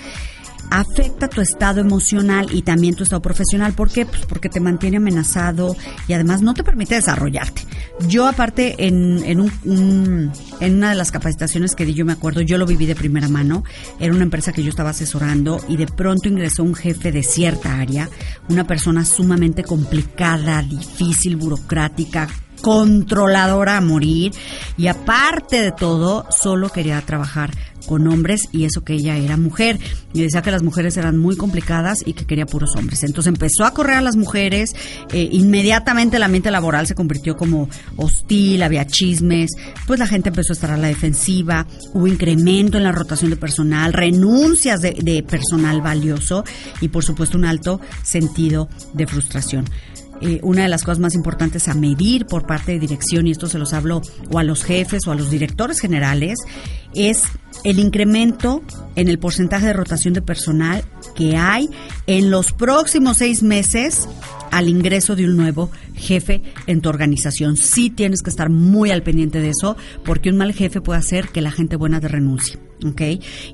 afecta 0.70 1.28
tu 1.28 1.40
estado 1.40 1.80
emocional 1.80 2.46
y 2.52 2.62
también 2.62 2.94
tu 2.94 3.04
estado 3.04 3.22
profesional. 3.22 3.72
¿Por 3.72 3.90
qué? 3.90 4.06
Pues 4.06 4.26
porque 4.26 4.48
te 4.48 4.60
mantiene 4.60 4.98
amenazado 4.98 5.76
y 6.08 6.12
además 6.12 6.42
no 6.42 6.54
te 6.54 6.64
permite 6.64 6.94
desarrollarte. 6.94 7.62
Yo 8.08 8.26
aparte 8.26 8.86
en, 8.86 9.22
en, 9.24 9.40
un, 9.40 10.32
en 10.60 10.74
una 10.74 10.90
de 10.90 10.96
las 10.96 11.10
capacitaciones 11.10 11.74
que 11.74 11.84
di, 11.84 11.94
yo 11.94 12.04
me 12.04 12.12
acuerdo, 12.12 12.40
yo 12.40 12.58
lo 12.58 12.66
viví 12.66 12.86
de 12.86 12.94
primera 12.94 13.28
mano, 13.28 13.64
era 13.98 14.12
una 14.12 14.24
empresa 14.24 14.52
que 14.52 14.62
yo 14.62 14.70
estaba 14.70 14.90
asesorando 14.90 15.60
y 15.68 15.76
de 15.76 15.86
pronto 15.86 16.28
ingresó 16.28 16.62
un 16.62 16.74
jefe 16.74 17.12
de 17.12 17.22
cierta 17.22 17.78
área, 17.78 18.08
una 18.48 18.66
persona 18.66 19.04
sumamente 19.04 19.62
complicada, 19.62 20.62
difícil, 20.62 21.36
burocrática, 21.36 22.28
controladora 22.60 23.76
a 23.76 23.80
morir 23.80 24.32
y 24.76 24.86
aparte 24.86 25.62
de 25.62 25.72
todo, 25.72 26.26
solo 26.30 26.68
quería 26.70 27.00
trabajar 27.02 27.50
con 27.86 28.06
hombres 28.06 28.48
y 28.52 28.64
eso 28.64 28.82
que 28.82 28.94
ella 28.94 29.16
era 29.16 29.36
mujer. 29.36 29.78
Y 30.12 30.22
decía 30.22 30.42
que 30.42 30.50
las 30.50 30.62
mujeres 30.62 30.96
eran 30.96 31.18
muy 31.18 31.36
complicadas 31.36 31.98
y 32.04 32.12
que 32.12 32.24
quería 32.24 32.46
puros 32.46 32.70
hombres. 32.76 33.02
Entonces 33.02 33.32
empezó 33.32 33.64
a 33.64 33.72
correr 33.72 33.96
a 33.96 34.00
las 34.00 34.16
mujeres, 34.16 34.74
eh, 35.12 35.28
inmediatamente 35.32 36.16
el 36.16 36.22
ambiente 36.22 36.50
laboral 36.50 36.86
se 36.86 36.94
convirtió 36.94 37.36
como 37.36 37.68
hostil, 37.96 38.62
había 38.62 38.86
chismes, 38.86 39.50
pues 39.86 39.98
la 39.98 40.06
gente 40.06 40.28
empezó 40.28 40.52
a 40.52 40.54
estar 40.54 40.70
a 40.70 40.76
la 40.76 40.88
defensiva, 40.88 41.66
hubo 41.92 42.06
incremento 42.06 42.76
en 42.76 42.84
la 42.84 42.92
rotación 42.92 43.30
de 43.30 43.36
personal, 43.36 43.92
renuncias 43.92 44.80
de, 44.80 44.92
de 44.92 45.22
personal 45.22 45.80
valioso 45.80 46.44
y 46.80 46.88
por 46.88 47.04
supuesto 47.04 47.38
un 47.38 47.44
alto 47.44 47.80
sentido 48.02 48.68
de 48.94 49.06
frustración. 49.06 49.64
Eh, 50.20 50.38
una 50.42 50.62
de 50.62 50.68
las 50.68 50.82
cosas 50.82 50.98
más 50.98 51.14
importantes 51.14 51.66
a 51.68 51.74
medir 51.74 52.26
por 52.26 52.46
parte 52.46 52.72
de 52.72 52.78
dirección, 52.78 53.26
y 53.26 53.30
esto 53.30 53.46
se 53.46 53.58
los 53.58 53.72
hablo 53.72 54.02
o 54.30 54.38
a 54.38 54.44
los 54.44 54.64
jefes 54.64 55.06
o 55.06 55.12
a 55.12 55.14
los 55.14 55.30
directores 55.30 55.80
generales, 55.80 56.38
es 56.94 57.22
el 57.64 57.78
incremento 57.78 58.62
en 58.96 59.08
el 59.08 59.18
porcentaje 59.18 59.66
de 59.66 59.72
rotación 59.72 60.12
de 60.12 60.20
personal 60.20 60.84
que 61.14 61.36
hay 61.36 61.70
en 62.06 62.30
los 62.30 62.52
próximos 62.52 63.18
seis 63.18 63.42
meses 63.42 64.08
al 64.50 64.68
ingreso 64.68 65.16
de 65.16 65.24
un 65.24 65.36
nuevo 65.36 65.70
jefe 65.94 66.42
en 66.66 66.82
tu 66.82 66.90
organización. 66.90 67.56
Sí 67.56 67.88
tienes 67.88 68.22
que 68.22 68.30
estar 68.30 68.50
muy 68.50 68.90
al 68.90 69.02
pendiente 69.02 69.40
de 69.40 69.50
eso, 69.50 69.76
porque 70.04 70.30
un 70.30 70.36
mal 70.36 70.52
jefe 70.52 70.80
puede 70.82 70.98
hacer 70.98 71.28
que 71.28 71.40
la 71.40 71.50
gente 71.50 71.76
buena 71.76 72.00
te 72.00 72.08
renuncie. 72.08 72.58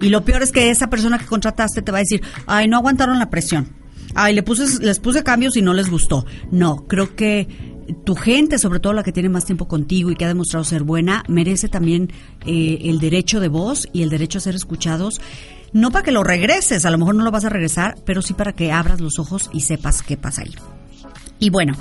Y 0.00 0.08
lo 0.08 0.24
peor 0.24 0.42
es 0.42 0.52
que 0.52 0.70
esa 0.70 0.88
persona 0.88 1.18
que 1.18 1.26
contrataste 1.26 1.82
te 1.82 1.92
va 1.92 1.98
a 1.98 2.02
decir, 2.02 2.22
ay, 2.46 2.68
no 2.68 2.76
aguantaron 2.76 3.18
la 3.18 3.30
presión 3.30 3.85
ay, 4.16 4.34
le 4.34 4.42
puse, 4.42 4.82
les 4.84 4.98
puse 4.98 5.22
cambios 5.22 5.56
y 5.56 5.62
no 5.62 5.72
les 5.74 5.88
gustó. 5.90 6.26
No, 6.50 6.84
creo 6.88 7.14
que 7.14 7.46
tu 8.04 8.16
gente, 8.16 8.58
sobre 8.58 8.80
todo 8.80 8.92
la 8.92 9.02
que 9.02 9.12
tiene 9.12 9.28
más 9.28 9.44
tiempo 9.44 9.68
contigo 9.68 10.10
y 10.10 10.16
que 10.16 10.24
ha 10.24 10.28
demostrado 10.28 10.64
ser 10.64 10.82
buena, 10.82 11.22
merece 11.28 11.68
también 11.68 12.10
eh, 12.44 12.78
el 12.84 12.98
derecho 12.98 13.40
de 13.40 13.48
voz 13.48 13.88
y 13.92 14.02
el 14.02 14.10
derecho 14.10 14.38
a 14.38 14.40
ser 14.40 14.54
escuchados. 14.54 15.20
No 15.72 15.90
para 15.90 16.04
que 16.04 16.12
lo 16.12 16.24
regreses, 16.24 16.84
a 16.86 16.90
lo 16.90 16.98
mejor 16.98 17.14
no 17.14 17.24
lo 17.24 17.30
vas 17.30 17.44
a 17.44 17.48
regresar, 17.48 17.96
pero 18.04 18.22
sí 18.22 18.34
para 18.34 18.54
que 18.54 18.72
abras 18.72 19.00
los 19.00 19.18
ojos 19.18 19.50
y 19.52 19.60
sepas 19.60 20.02
qué 20.02 20.16
pasa 20.16 20.42
ahí. 20.42 20.54
Y 21.38 21.50
bueno, 21.50 21.74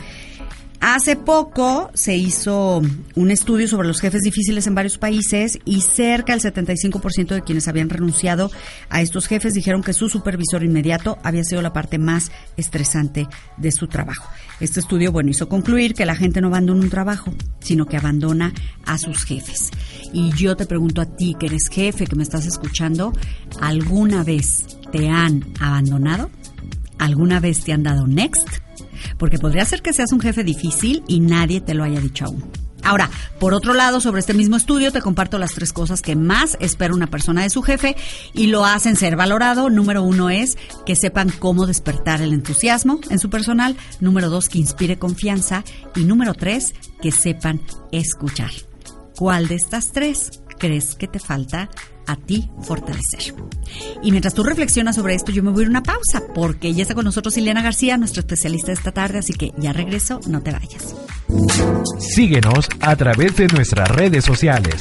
Hace 0.82 1.16
poco 1.16 1.90
se 1.94 2.16
hizo 2.16 2.82
un 3.16 3.32
estudio 3.32 3.68
sobre 3.68 3.88
los 3.88 4.00
jefes 4.02 4.22
difíciles 4.22 4.68
en 4.68 4.76
varios 4.76 4.98
países 4.98 5.60
y 5.66 5.82
cerca 5.82 6.36
del 6.36 6.42
75% 6.42 7.28
de 7.30 7.42
quienes 7.42 7.68
habían 7.68 7.90
renunciado 7.90 8.52
a 8.90 9.02
estos 9.02 9.28
jefes 9.28 9.54
dijeron 9.54 9.84
que 9.84 9.94
su 9.94 10.10
supervisor 10.10 10.64
inmediato 10.64 11.18
había 11.24 11.44
sido 11.44 11.62
la 11.62 11.74
parte 11.74 11.98
más 11.98 12.32
estresante 12.58 13.28
de 13.58 13.72
su 13.72 13.88
trabajo. 13.88 14.30
Este 14.60 14.80
estudio, 14.80 15.12
bueno, 15.12 15.32
hizo 15.32 15.50
concluir 15.50 15.94
que 15.94 16.06
la 16.06 16.16
gente 16.16 16.42
no 16.42 16.48
abandona 16.48 16.82
un 16.82 16.90
trabajo, 16.90 17.34
sino 17.60 17.86
que 17.86 17.98
abandona 17.98 18.54
a 18.86 18.98
sus 18.98 19.24
jefes. 19.26 19.72
Y 20.14 20.32
yo 20.34 20.56
te 20.56 20.66
pregunto 20.66 21.02
a 21.02 21.06
ti, 21.06 21.36
que 21.40 21.48
eres 21.48 21.68
jefe, 21.70 22.06
que 22.06 22.16
me 22.16 22.24
estás 22.24 22.46
escuchando, 22.46 23.12
¿alguna 23.60 24.24
vez 24.24 24.66
te 24.92 25.10
han 25.10 25.46
abandonado? 25.60 26.30
¿Alguna 27.00 27.40
vez 27.40 27.64
te 27.64 27.74
han 27.74 27.84
dado 27.84 28.08
next? 28.08 28.48
Porque 29.18 29.38
podría 29.38 29.66
ser 29.66 29.82
que 29.82 29.94
seas 29.94 30.12
un 30.12 30.20
jefe 30.20 30.44
difícil 30.44 31.04
y 31.08 31.20
nadie 31.20 31.62
te 31.62 31.74
lo 31.74 31.84
haya 31.84 32.00
dicho 32.00 32.26
aún. 32.26 32.44
Ahora, 32.86 33.10
por 33.40 33.56
otro 33.56 33.74
lado, 33.74 34.00
sobre 34.00 34.20
este 34.20 34.36
mismo 34.36 34.56
estudio 34.56 34.92
te 34.92 35.02
comparto 35.02 35.40
las 35.40 35.54
tres 35.54 35.74
cosas 35.74 36.04
que 36.04 36.16
más 36.16 36.56
espera 36.60 36.94
una 36.94 37.08
persona 37.08 37.42
de 37.42 37.50
su 37.50 37.64
jefe 37.64 37.96
y 38.34 38.48
lo 38.48 38.64
hacen 38.64 38.96
ser 38.96 39.16
valorado. 39.16 39.72
Número 39.72 40.04
uno 40.04 40.30
es 40.30 40.56
que 40.86 40.96
sepan 40.96 41.32
cómo 41.40 41.66
despertar 41.66 42.22
el 42.22 42.32
entusiasmo 42.32 43.00
en 43.10 43.18
su 43.18 43.32
personal. 43.32 43.76
Número 44.02 44.30
dos, 44.30 44.50
que 44.50 44.60
inspire 44.60 45.00
confianza. 45.00 45.64
Y 45.96 46.04
número 46.04 46.36
tres, 46.36 46.76
que 47.02 47.12
sepan 47.12 47.60
escuchar. 47.92 48.52
¿Cuál 49.16 49.48
de 49.48 49.56
estas 49.56 49.92
tres 49.92 50.44
crees 50.60 50.94
que 50.94 51.08
te 51.08 51.20
falta 51.20 51.70
a 52.08 52.16
ti 52.16 52.50
fortalecer. 52.62 53.34
Y 54.04 54.12
mientras 54.12 54.34
tú 54.34 54.44
reflexionas 54.44 54.96
sobre 54.96 55.16
esto, 55.16 55.32
yo 55.32 55.44
me 55.44 55.52
voy 55.52 55.62
a 55.62 55.64
ir 55.64 55.68
a 55.68 55.72
una 55.72 55.84
pausa 55.84 56.24
porque 56.34 56.74
ya 56.74 56.84
está 56.84 56.96
con 56.96 57.06
nosotros 57.06 57.38
Ileana 57.38 57.62
García, 57.62 57.98
nuestra 57.98 58.22
especialista 58.22 58.68
de 58.68 58.74
esta 58.74 58.92
tarde, 58.92 59.20
así 59.20 59.34
que 59.34 59.52
ya 59.58 59.74
regreso, 59.74 60.20
no 60.28 60.42
te 60.42 60.52
vayas. 60.52 60.96
Síguenos 62.00 62.68
a 62.82 62.96
través 62.96 63.36
de 63.36 63.48
nuestras 63.48 63.90
redes 63.90 64.24
sociales. 64.26 64.76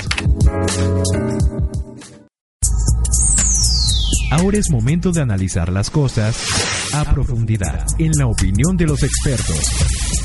Ahora 4.31 4.59
es 4.59 4.71
momento 4.71 5.13
de 5.13 5.23
analizar 5.23 5.71
las 5.73 5.91
cosas 5.91 6.37
a 6.93 7.05
profundidad, 7.13 7.87
en 7.99 8.13
la 8.19 8.27
opinión 8.27 8.77
de 8.77 8.87
los 8.87 9.03
expertos. 9.03 10.24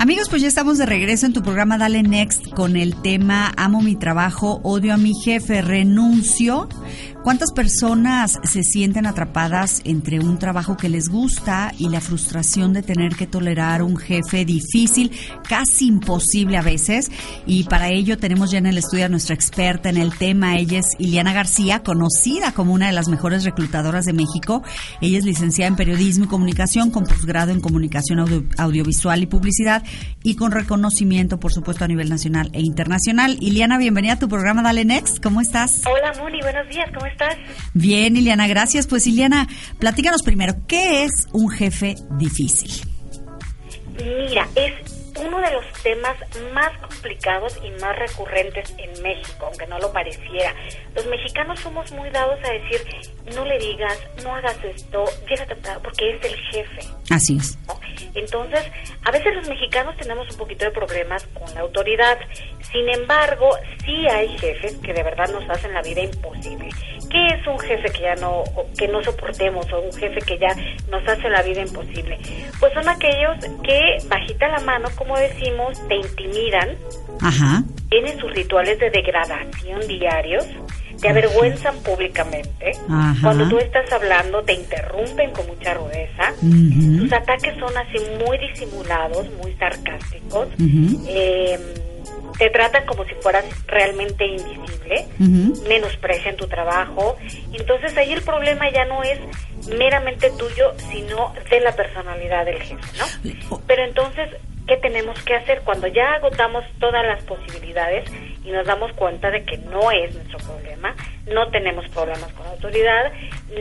Amigos, 0.00 0.28
pues 0.28 0.42
ya 0.42 0.46
estamos 0.46 0.78
de 0.78 0.86
regreso 0.86 1.26
en 1.26 1.32
tu 1.32 1.42
programa 1.42 1.76
Dale 1.76 2.04
Next 2.04 2.50
con 2.50 2.76
el 2.76 2.94
tema 3.02 3.52
Amo 3.56 3.82
mi 3.82 3.96
trabajo, 3.96 4.60
odio 4.62 4.94
a 4.94 4.96
mi 4.96 5.12
jefe, 5.12 5.60
renuncio. 5.60 6.68
¿Cuántas 7.24 7.50
personas 7.52 8.38
se 8.44 8.62
sienten 8.62 9.04
atrapadas 9.04 9.82
entre 9.84 10.20
un 10.20 10.38
trabajo 10.38 10.76
que 10.76 10.88
les 10.88 11.08
gusta 11.08 11.74
y 11.76 11.88
la 11.88 12.00
frustración 12.00 12.72
de 12.72 12.82
tener 12.82 13.16
que 13.16 13.26
tolerar 13.26 13.82
un 13.82 13.96
jefe 13.96 14.44
difícil, 14.44 15.10
casi 15.46 15.88
imposible 15.88 16.56
a 16.56 16.62
veces? 16.62 17.10
Y 17.44 17.64
para 17.64 17.90
ello 17.90 18.18
tenemos 18.18 18.52
ya 18.52 18.58
en 18.58 18.66
el 18.66 18.78
estudio 18.78 19.06
a 19.06 19.08
nuestra 19.08 19.34
experta 19.34 19.90
en 19.90 19.96
el 19.96 20.16
tema. 20.16 20.58
Ella 20.58 20.78
es 20.78 20.86
Iliana 20.98 21.32
García, 21.32 21.82
conocida 21.82 22.52
como 22.52 22.72
una 22.72 22.86
de 22.86 22.92
las 22.92 23.08
mejores 23.08 23.44
reclutadoras 23.44 24.04
de 24.04 24.12
México. 24.12 24.62
Ella 25.00 25.18
es 25.18 25.24
licenciada 25.24 25.68
en 25.68 25.76
Periodismo 25.76 26.26
y 26.26 26.28
Comunicación 26.28 26.90
con 26.90 27.04
posgrado 27.04 27.50
en 27.50 27.60
Comunicación 27.60 28.46
Audiovisual 28.56 29.22
y 29.22 29.26
Publicidad 29.26 29.82
y 30.22 30.36
con 30.36 30.52
reconocimiento, 30.52 31.38
por 31.40 31.52
supuesto, 31.52 31.84
a 31.84 31.88
nivel 31.88 32.08
nacional 32.08 32.50
e 32.52 32.60
internacional. 32.60 33.36
Iliana, 33.40 33.78
bienvenida 33.78 34.14
a 34.14 34.18
tu 34.18 34.28
programa 34.28 34.62
Dale 34.62 34.84
Next. 34.84 35.22
¿Cómo 35.22 35.40
estás? 35.40 35.82
Hola, 35.86 36.12
Moni. 36.18 36.40
Buenos 36.40 36.68
días. 36.68 36.90
¿Cómo 36.92 37.06
estás? 37.06 37.36
Bien, 37.74 38.16
Iliana, 38.16 38.48
gracias. 38.48 38.86
Pues, 38.86 39.06
Iliana, 39.06 39.48
platícanos 39.78 40.22
primero, 40.22 40.54
¿qué 40.66 41.04
es 41.04 41.28
un 41.32 41.50
jefe 41.50 41.96
difícil? 42.18 42.70
Mira, 43.96 44.48
es 44.54 44.97
uno 45.18 45.40
de 45.40 45.50
los 45.50 45.64
temas 45.82 46.16
más 46.52 46.76
complicados 46.78 47.58
y 47.62 47.70
más 47.80 47.96
recurrentes 47.96 48.74
en 48.78 49.02
México, 49.02 49.46
aunque 49.46 49.66
no 49.66 49.78
lo 49.78 49.92
pareciera. 49.92 50.54
Los 50.94 51.06
mexicanos 51.06 51.60
somos 51.60 51.90
muy 51.92 52.10
dados 52.10 52.38
a 52.44 52.52
decir, 52.52 52.80
no 53.34 53.44
le 53.44 53.58
digas, 53.58 53.98
no 54.22 54.34
hagas 54.34 54.56
esto, 54.64 55.04
llégate 55.28 55.56
porque 55.82 56.10
es 56.10 56.24
el 56.24 56.36
jefe. 56.36 56.80
Así 57.10 57.36
es. 57.36 57.58
Entonces, 58.14 58.64
a 59.04 59.10
veces 59.10 59.34
los 59.34 59.48
mexicanos 59.48 59.96
tenemos 59.96 60.30
un 60.30 60.38
poquito 60.38 60.64
de 60.64 60.70
problemas 60.70 61.26
con 61.34 61.52
la 61.54 61.60
autoridad. 61.60 62.18
Sin 62.72 62.88
embargo, 62.88 63.50
sí 63.84 64.06
hay 64.08 64.36
jefes 64.38 64.76
que 64.82 64.92
de 64.92 65.02
verdad 65.02 65.28
nos 65.28 65.48
hacen 65.48 65.72
la 65.72 65.82
vida 65.82 66.02
imposible. 66.02 66.68
¿Qué 67.10 67.26
es 67.26 67.46
un 67.46 67.58
jefe 67.58 67.90
que 67.90 68.02
ya 68.02 68.14
no 68.16 68.44
que 68.76 68.88
no 68.88 69.02
soportemos 69.02 69.70
o 69.72 69.80
un 69.80 69.92
jefe 69.92 70.20
que 70.20 70.38
ya 70.38 70.54
nos 70.90 71.06
hace 71.08 71.28
la 71.28 71.42
vida 71.42 71.62
imposible? 71.62 72.18
Pues 72.60 72.72
son 72.74 72.88
aquellos 72.88 73.36
que 73.62 73.98
bajita 74.08 74.48
la 74.48 74.60
mano, 74.60 74.88
como 74.96 75.16
decimos, 75.18 75.80
te 75.88 75.96
intimidan. 75.96 76.76
Ajá. 77.20 77.62
Tienen 77.88 78.18
sus 78.18 78.32
rituales 78.32 78.78
de 78.78 78.90
degradación 78.90 79.86
diarios 79.88 80.46
te 81.00 81.08
avergüenzan 81.08 81.76
públicamente. 81.78 82.72
Cuando 83.22 83.48
tú 83.48 83.58
estás 83.58 83.90
hablando, 83.92 84.42
te 84.42 84.54
interrumpen 84.54 85.30
con 85.32 85.46
mucha 85.46 85.74
rudeza. 85.74 86.32
Sus 86.40 87.12
ataques 87.12 87.54
son 87.58 87.76
así 87.76 87.98
muy 88.24 88.38
disimulados, 88.38 89.26
muy 89.42 89.54
sarcásticos. 89.54 90.48
Em, 90.58 91.60
te 92.38 92.50
tratan 92.50 92.86
como 92.86 93.04
si 93.04 93.14
fueras 93.16 93.44
realmente 93.66 94.24
invisible, 94.24 95.06
menosprecian 95.68 96.36
tu 96.36 96.46
trabajo. 96.46 97.16
Entonces 97.52 97.96
ahí 97.96 98.12
el 98.12 98.22
problema 98.22 98.70
ya 98.70 98.84
no 98.84 99.02
es 99.02 99.18
meramente 99.76 100.30
tuyo, 100.30 100.72
sino 100.90 101.34
de 101.50 101.60
la 101.60 101.74
personalidad 101.74 102.44
del 102.46 102.62
jefe, 102.62 102.98
¿no? 102.98 103.58
Pero 103.66 103.84
entonces 103.84 104.30
¿qué 104.68 104.76
tenemos 104.76 105.20
que 105.24 105.34
hacer 105.34 105.62
cuando 105.64 105.88
ya 105.88 106.12
agotamos 106.16 106.62
todas 106.78 107.04
las 107.04 107.24
posibilidades 107.24 108.08
y 108.44 108.50
nos 108.50 108.66
damos 108.66 108.92
cuenta 108.92 109.30
de 109.30 109.42
que 109.44 109.58
no 109.58 109.90
es 109.90 110.14
nuestro 110.14 110.38
problema, 110.38 110.94
no 111.26 111.48
tenemos 111.50 111.86
problemas 111.88 112.32
con 112.34 112.46
la 112.46 112.52
autoridad, 112.52 113.12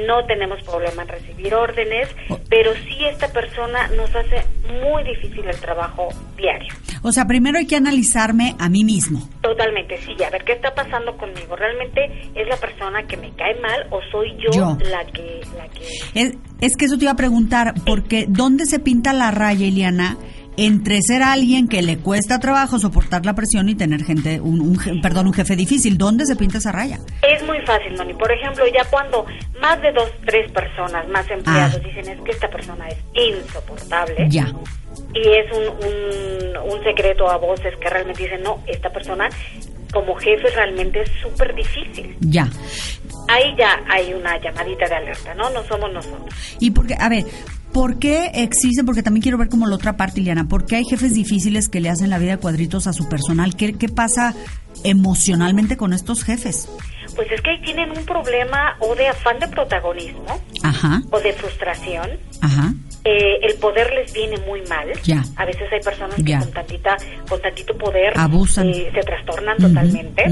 no 0.06 0.26
tenemos 0.26 0.62
problema 0.64 1.04
en 1.04 1.08
recibir 1.08 1.54
órdenes, 1.56 2.10
pero 2.50 2.74
sí 2.74 3.06
esta 3.06 3.30
persona 3.30 3.88
nos 3.96 4.14
hace 4.16 4.44
muy 4.82 5.04
difícil 5.04 5.46
el 5.48 5.60
trabajo 5.60 6.10
diario. 6.38 6.74
O 7.04 7.12
sea, 7.12 7.26
primero 7.26 7.58
hay 7.58 7.66
que 7.66 7.76
analizarme 7.76 8.56
a 8.60 8.70
mí 8.70 8.84
mismo. 8.84 9.20
Totalmente, 9.42 9.98
sí, 9.98 10.16
a 10.24 10.30
ver 10.30 10.44
qué 10.44 10.54
está 10.54 10.74
pasando 10.74 11.16
conmigo. 11.18 11.56
¿Realmente 11.56 12.06
es 12.36 12.48
la 12.48 12.58
persona 12.58 13.04
que 13.08 13.18
me 13.18 13.32
cae 13.32 13.56
mal 13.62 13.88
o 13.92 14.00
soy 14.12 14.36
yo, 14.38 14.78
la 14.90 15.06
que... 15.06 15.42
La 15.56 15.68
que... 15.70 15.86
Es, 16.16 16.34
es 16.60 16.76
que 16.78 16.86
eso 16.86 16.98
te 16.98 17.06
iba 17.06 17.12
a 17.12 17.16
preguntar, 17.16 17.74
porque 17.86 18.26
¿dónde 18.28 18.66
se 18.66 18.80
pinta 18.80 19.14
la 19.14 19.32
raya, 19.32 19.66
Iliana? 19.66 20.18
Entre 20.58 21.00
ser 21.02 21.22
alguien 21.22 21.68
que 21.68 21.82
le 21.84 22.00
cuesta 22.00 22.40
trabajo 22.40 22.80
soportar 22.80 23.26
la 23.26 23.34
presión 23.34 23.70
y 23.70 23.76
tener 23.76 24.04
gente, 24.04 24.42
un, 24.42 24.78
perdón, 25.02 25.28
un 25.28 25.34
jefe 25.34 25.56
difícil. 25.56 25.98
¿Dónde 25.98 26.26
se 26.26 26.36
pinta 26.36 26.58
esa 26.58 26.72
raya? 26.72 27.00
Es 27.22 27.44
muy 27.46 27.60
fácil, 27.62 27.96
Moni. 27.96 28.14
Por 28.16 28.32
ejemplo, 28.32 28.66
ya 28.68 28.84
cuando 28.90 29.26
más 29.62 29.80
de 29.82 29.92
dos, 29.92 30.12
tres 30.26 30.52
personas, 30.52 31.08
más 31.10 31.30
empleados, 31.30 31.76
ah. 31.76 31.88
dicen 31.88 32.10
es 32.10 32.22
que 32.22 32.32
esta 32.32 32.50
persona 32.50 32.88
es 32.88 32.98
insoportable. 33.14 34.28
Ya. 34.30 34.52
Y 35.14 35.22
es 35.22 35.52
un, 35.52 36.72
un, 36.72 36.84
secreto 36.84 37.30
a 37.30 37.38
voces 37.38 37.76
que 37.82 37.90
realmente 37.90 38.24
dicen, 38.24 38.42
no, 38.44 38.62
esta 38.66 38.90
persona 38.90 39.30
como 39.98 40.14
jefe 40.16 40.48
realmente 40.54 41.02
es 41.02 41.10
súper 41.24 41.56
difícil. 41.56 42.16
Ya 42.20 42.48
ahí 43.28 43.56
ya 43.58 43.82
hay 43.90 44.14
una 44.14 44.40
llamadita 44.40 44.88
de 44.88 44.96
alerta, 44.96 45.34
¿no? 45.34 45.50
No 45.50 45.64
somos 45.64 45.92
nosotros. 45.92 46.34
Y 46.60 46.72
porque, 46.72 46.96
a 47.00 47.10
ver, 47.10 47.26
¿Por 47.74 48.00
qué 48.00 48.32
existen? 48.34 48.88
Porque 48.88 49.04
también 49.04 49.22
quiero 49.22 49.38
ver 49.38 49.50
como 49.50 49.68
la 49.68 49.76
otra 49.76 49.98
parte, 49.98 50.20
Liliana. 50.20 50.48
¿Por 50.48 50.66
qué 50.66 50.78
hay 50.78 50.84
jefes 50.86 51.14
difíciles 51.14 51.70
que 51.70 51.80
le 51.80 51.90
hacen 51.90 52.10
la 52.10 52.18
vida 52.18 52.32
de 52.32 52.38
cuadritos 52.38 52.88
a 52.88 52.94
su 52.94 53.08
personal? 53.08 53.56
¿Qué, 53.56 53.74
qué 53.74 53.88
pasa 53.88 54.34
emocionalmente 54.84 55.78
con 55.78 55.94
estos 55.94 56.24
jefes? 56.24 56.70
Pues 57.16 57.32
es 57.32 57.40
que 57.42 57.52
ahí 57.52 57.62
tienen 57.62 57.92
un 57.92 58.04
problema 58.04 58.78
o 58.80 58.96
de 58.96 59.10
afán 59.10 59.38
de 59.40 59.48
protagonismo 59.50 60.42
o 61.12 61.20
de 61.20 61.34
frustración. 61.34 62.10
Ajá. 62.42 62.74
Eh, 63.10 63.40
el 63.42 63.56
poder 63.56 63.94
les 63.94 64.12
viene 64.12 64.38
muy 64.46 64.62
mal. 64.64 64.92
Ya. 65.04 65.24
A 65.38 65.46
veces 65.46 65.72
hay 65.72 65.80
personas 65.80 66.16
que 66.16 66.38
con 66.38 66.52
tantita, 66.52 66.98
con 67.30 67.42
tantito 67.42 67.78
poder 67.78 68.14
abusan, 68.18 68.68
eh, 68.68 68.92
se 68.94 69.00
trastornan 69.02 69.58
totalmente. 69.58 70.26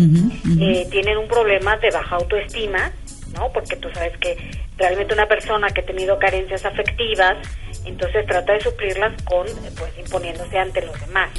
Eh, 0.60 0.86
tienen 0.92 1.18
un 1.18 1.28
problema 1.28 1.78
de 1.78 1.90
baja 1.92 2.18
autoestima 2.18 2.92
¿no? 3.36 3.52
Porque 3.52 3.76
tú 3.76 3.90
sabes 3.94 4.18
que 4.18 4.38
realmente 4.78 5.14
una 5.14 5.28
persona 5.28 5.68
que 5.70 5.82
ha 5.82 5.86
tenido 5.86 6.18
carencias 6.18 6.66
afectivas, 6.66 7.38
entonces 7.86 8.26
trata 8.26 8.54
de 8.54 8.62
suplirlas 8.62 9.14
con, 9.24 9.46
pues, 9.78 9.98
imponiéndose 10.00 10.58
ante 10.58 10.82
los 10.86 11.00
demás. 11.06 11.30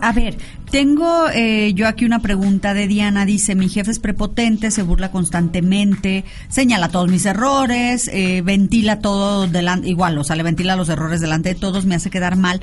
A 0.00 0.12
ver, 0.12 0.36
tengo 0.70 1.28
eh, 1.34 1.72
yo 1.74 1.88
aquí 1.88 2.04
una 2.04 2.20
pregunta 2.20 2.74
de 2.74 2.86
Diana. 2.86 3.26
Dice, 3.26 3.54
mi 3.54 3.68
jefe 3.68 3.90
es 3.90 3.98
prepotente, 3.98 4.70
se 4.70 4.82
burla 4.82 5.10
constantemente, 5.10 6.24
señala 6.48 6.88
todos 6.88 7.10
mis 7.10 7.26
errores, 7.26 8.08
eh, 8.12 8.42
ventila 8.42 9.00
todo 9.00 9.46
delante, 9.46 9.88
igual, 9.88 10.16
o 10.18 10.24
sea, 10.24 10.36
le 10.36 10.42
ventila 10.42 10.76
los 10.76 10.88
errores 10.88 11.20
delante 11.20 11.50
de 11.50 11.54
todos, 11.56 11.86
me 11.86 11.94
hace 11.94 12.10
quedar 12.10 12.36
mal 12.36 12.60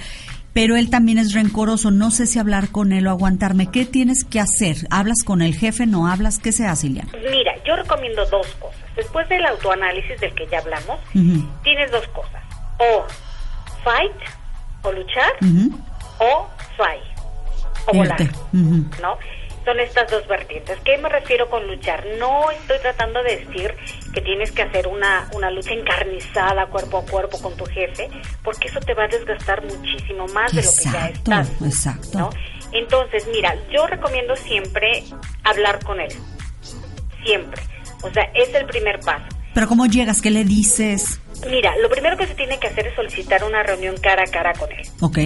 pero 0.53 0.75
él 0.75 0.89
también 0.89 1.17
es 1.17 1.33
rencoroso. 1.33 1.91
No 1.91 2.11
sé 2.11 2.27
si 2.27 2.39
hablar 2.39 2.71
con 2.71 2.91
él 2.91 3.07
o 3.07 3.09
aguantarme. 3.09 3.71
¿Qué 3.71 3.85
tienes 3.85 4.23
que 4.23 4.39
hacer? 4.39 4.87
¿Hablas 4.89 5.23
con 5.25 5.41
el 5.41 5.55
jefe? 5.55 5.85
¿No 5.85 6.07
hablas? 6.07 6.39
¿Qué 6.39 6.51
se 6.51 6.67
hace, 6.67 6.87
Liliana? 6.87 7.11
Mira, 7.13 7.53
yo 7.65 7.75
recomiendo 7.75 8.25
dos 8.25 8.47
cosas. 8.59 8.79
Después 8.95 9.27
del 9.29 9.45
autoanálisis 9.45 10.19
del 10.19 10.33
que 10.35 10.45
ya 10.47 10.59
hablamos, 10.59 10.99
tienes 11.63 11.89
dos 11.91 12.05
cosas. 12.09 12.43
O 12.79 13.05
fight, 13.83 14.11
o 14.83 14.91
luchar, 14.91 15.31
o 16.19 16.49
fight, 16.77 17.03
o 17.87 17.93
volar, 17.93 18.19
¿no? 19.01 19.17
son 19.65 19.79
estas 19.79 20.09
dos 20.09 20.27
vertientes. 20.27 20.79
¿Qué 20.83 20.97
me 20.97 21.09
refiero 21.09 21.49
con 21.49 21.67
luchar? 21.67 22.05
No 22.17 22.49
estoy 22.51 22.79
tratando 22.79 23.21
de 23.23 23.37
decir 23.37 23.75
que 24.13 24.21
tienes 24.21 24.51
que 24.51 24.63
hacer 24.63 24.87
una, 24.87 25.29
una 25.33 25.51
lucha 25.51 25.73
encarnizada 25.73 26.65
cuerpo 26.67 26.99
a 26.99 27.05
cuerpo 27.05 27.39
con 27.41 27.55
tu 27.55 27.65
jefe, 27.65 28.09
porque 28.43 28.67
eso 28.67 28.79
te 28.79 28.93
va 28.93 29.03
a 29.03 29.07
desgastar 29.07 29.63
muchísimo 29.63 30.27
más 30.27 30.51
de 30.51 30.63
lo 30.63 30.71
que 30.71 30.83
ya 30.83 31.07
estás. 31.07 31.51
Exacto. 31.61 32.29
Entonces, 32.71 33.27
mira, 33.31 33.55
yo 33.71 33.85
recomiendo 33.87 34.35
siempre 34.35 35.03
hablar 35.43 35.83
con 35.83 35.99
él. 35.99 36.11
Siempre. 37.24 37.61
O 38.01 38.11
sea, 38.11 38.24
es 38.33 38.53
el 38.55 38.65
primer 38.65 39.00
paso. 39.01 39.25
Pero 39.53 39.67
¿cómo 39.67 39.85
llegas? 39.85 40.22
¿Qué 40.22 40.31
le 40.31 40.43
dices? 40.43 41.19
Mira, 41.50 41.75
lo 41.81 41.89
primero 41.89 42.17
que 42.17 42.25
se 42.25 42.33
tiene 42.35 42.57
que 42.59 42.67
hacer 42.67 42.87
es 42.87 42.96
solicitar 42.96 43.43
una 43.43 43.61
reunión 43.63 43.96
cara 43.98 44.24
a 44.24 44.31
cara 44.31 44.53
con 44.53 44.72
él. 44.72 44.87
Ok. 45.01 45.17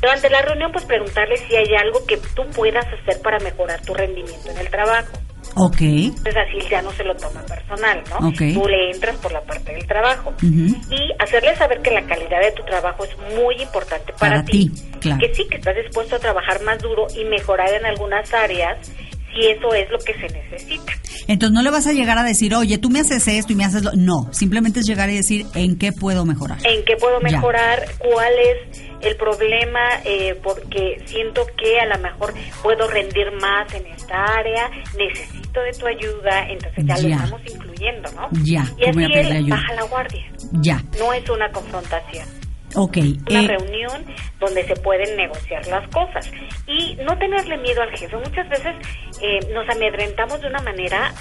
Durante 0.00 0.30
la 0.30 0.42
reunión, 0.42 0.72
pues 0.72 0.84
preguntarle 0.84 1.36
si 1.36 1.56
hay 1.56 1.74
algo 1.74 2.04
que 2.06 2.16
tú 2.34 2.42
puedas 2.54 2.86
hacer 2.86 3.20
para 3.22 3.38
mejorar 3.40 3.80
tu 3.82 3.94
rendimiento 3.94 4.50
en 4.50 4.58
el 4.58 4.70
trabajo. 4.70 5.12
Ok. 5.56 5.80
Entonces 5.80 6.36
así 6.36 6.68
ya 6.70 6.80
no 6.82 6.90
se 6.92 7.04
lo 7.04 7.14
toma 7.16 7.44
personal, 7.44 8.02
¿no? 8.08 8.28
Okay. 8.28 8.54
Tú 8.54 8.66
le 8.68 8.90
entras 8.92 9.16
por 9.16 9.32
la 9.32 9.42
parte 9.42 9.72
del 9.72 9.86
trabajo. 9.86 10.32
Y 10.40 11.12
hacerle 11.18 11.54
saber 11.56 11.80
que 11.80 11.90
la 11.90 12.02
calidad 12.02 12.40
de 12.40 12.52
tu 12.52 12.62
trabajo 12.62 13.04
es 13.04 13.16
muy 13.34 13.60
importante 13.60 14.12
para, 14.18 14.44
ti. 14.44 14.70
Claro. 15.00 15.20
Que 15.20 15.34
sí, 15.34 15.46
que 15.48 15.56
estás 15.56 15.76
dispuesto 15.76 16.16
a 16.16 16.18
trabajar 16.18 16.62
más 16.62 16.78
duro 16.78 17.06
y 17.14 17.24
mejorar 17.24 17.72
en 17.72 17.84
algunas 17.84 18.32
áreas 18.32 18.90
si 19.32 19.46
eso 19.46 19.74
es 19.74 19.90
lo 19.90 19.98
que 19.98 20.14
se 20.14 20.28
necesita. 20.28 20.92
Entonces 21.26 21.54
no 21.54 21.62
le 21.62 21.70
vas 21.70 21.86
a 21.86 21.92
llegar 21.92 22.18
a 22.18 22.22
decir, 22.22 22.54
oye, 22.54 22.78
tú 22.78 22.90
me 22.90 23.00
haces 23.00 23.26
esto 23.28 23.52
y 23.52 23.56
me 23.56 23.64
haces 23.64 23.82
lo... 23.82 23.92
No, 23.92 24.32
simplemente 24.32 24.80
es 24.80 24.86
llegar 24.86 25.10
y 25.10 25.16
decir, 25.16 25.46
¿en 25.54 25.78
qué 25.78 25.92
puedo 25.92 26.24
mejorar? 26.24 26.58
¿En 26.64 26.84
qué 26.84 26.96
puedo 26.96 27.20
mejorar? 27.20 27.86
¿Cuál 27.98 28.32
es 28.38 28.80
el 29.00 29.16
problema? 29.16 29.80
Eh, 30.04 30.38
porque 30.42 31.02
siento 31.06 31.46
que 31.56 31.78
a 31.78 31.86
lo 31.86 31.98
mejor 32.02 32.34
puedo 32.62 32.88
rendir 32.88 33.30
más 33.40 33.72
en 33.74 33.86
esta 33.86 34.24
área, 34.24 34.70
necesito 34.98 35.60
de 35.60 35.72
tu 35.72 35.86
ayuda, 35.86 36.48
entonces 36.48 36.84
ya, 36.84 36.98
lo 36.98 37.08
estamos 37.08 37.40
incluyendo, 37.46 38.10
¿no? 38.12 38.28
Ya, 38.42 38.66
y 38.78 38.88
así 38.88 39.12
él 39.12 39.46
baja 39.48 39.74
la 39.74 39.82
guardia. 39.84 40.24
Ya. 40.52 40.82
No 40.98 41.12
es 41.12 41.28
una 41.28 41.50
confrontación. 41.50 42.39
Ok. 42.74 42.98
Una 43.30 43.42
eh, 43.42 43.48
reunión 43.48 44.04
donde 44.38 44.64
se 44.64 44.76
pueden 44.76 45.16
negociar 45.16 45.66
las 45.66 45.88
cosas. 45.88 46.30
Y 46.66 46.96
no 47.04 47.16
tenerle 47.18 47.56
miedo 47.58 47.82
al 47.82 47.90
jefe. 47.90 48.16
Muchas 48.16 48.48
veces 48.48 48.74
eh, 49.22 49.40
nos 49.52 49.68
amedrentamos 49.68 50.40
de 50.40 50.48
una 50.48 50.60
manera 50.60 51.12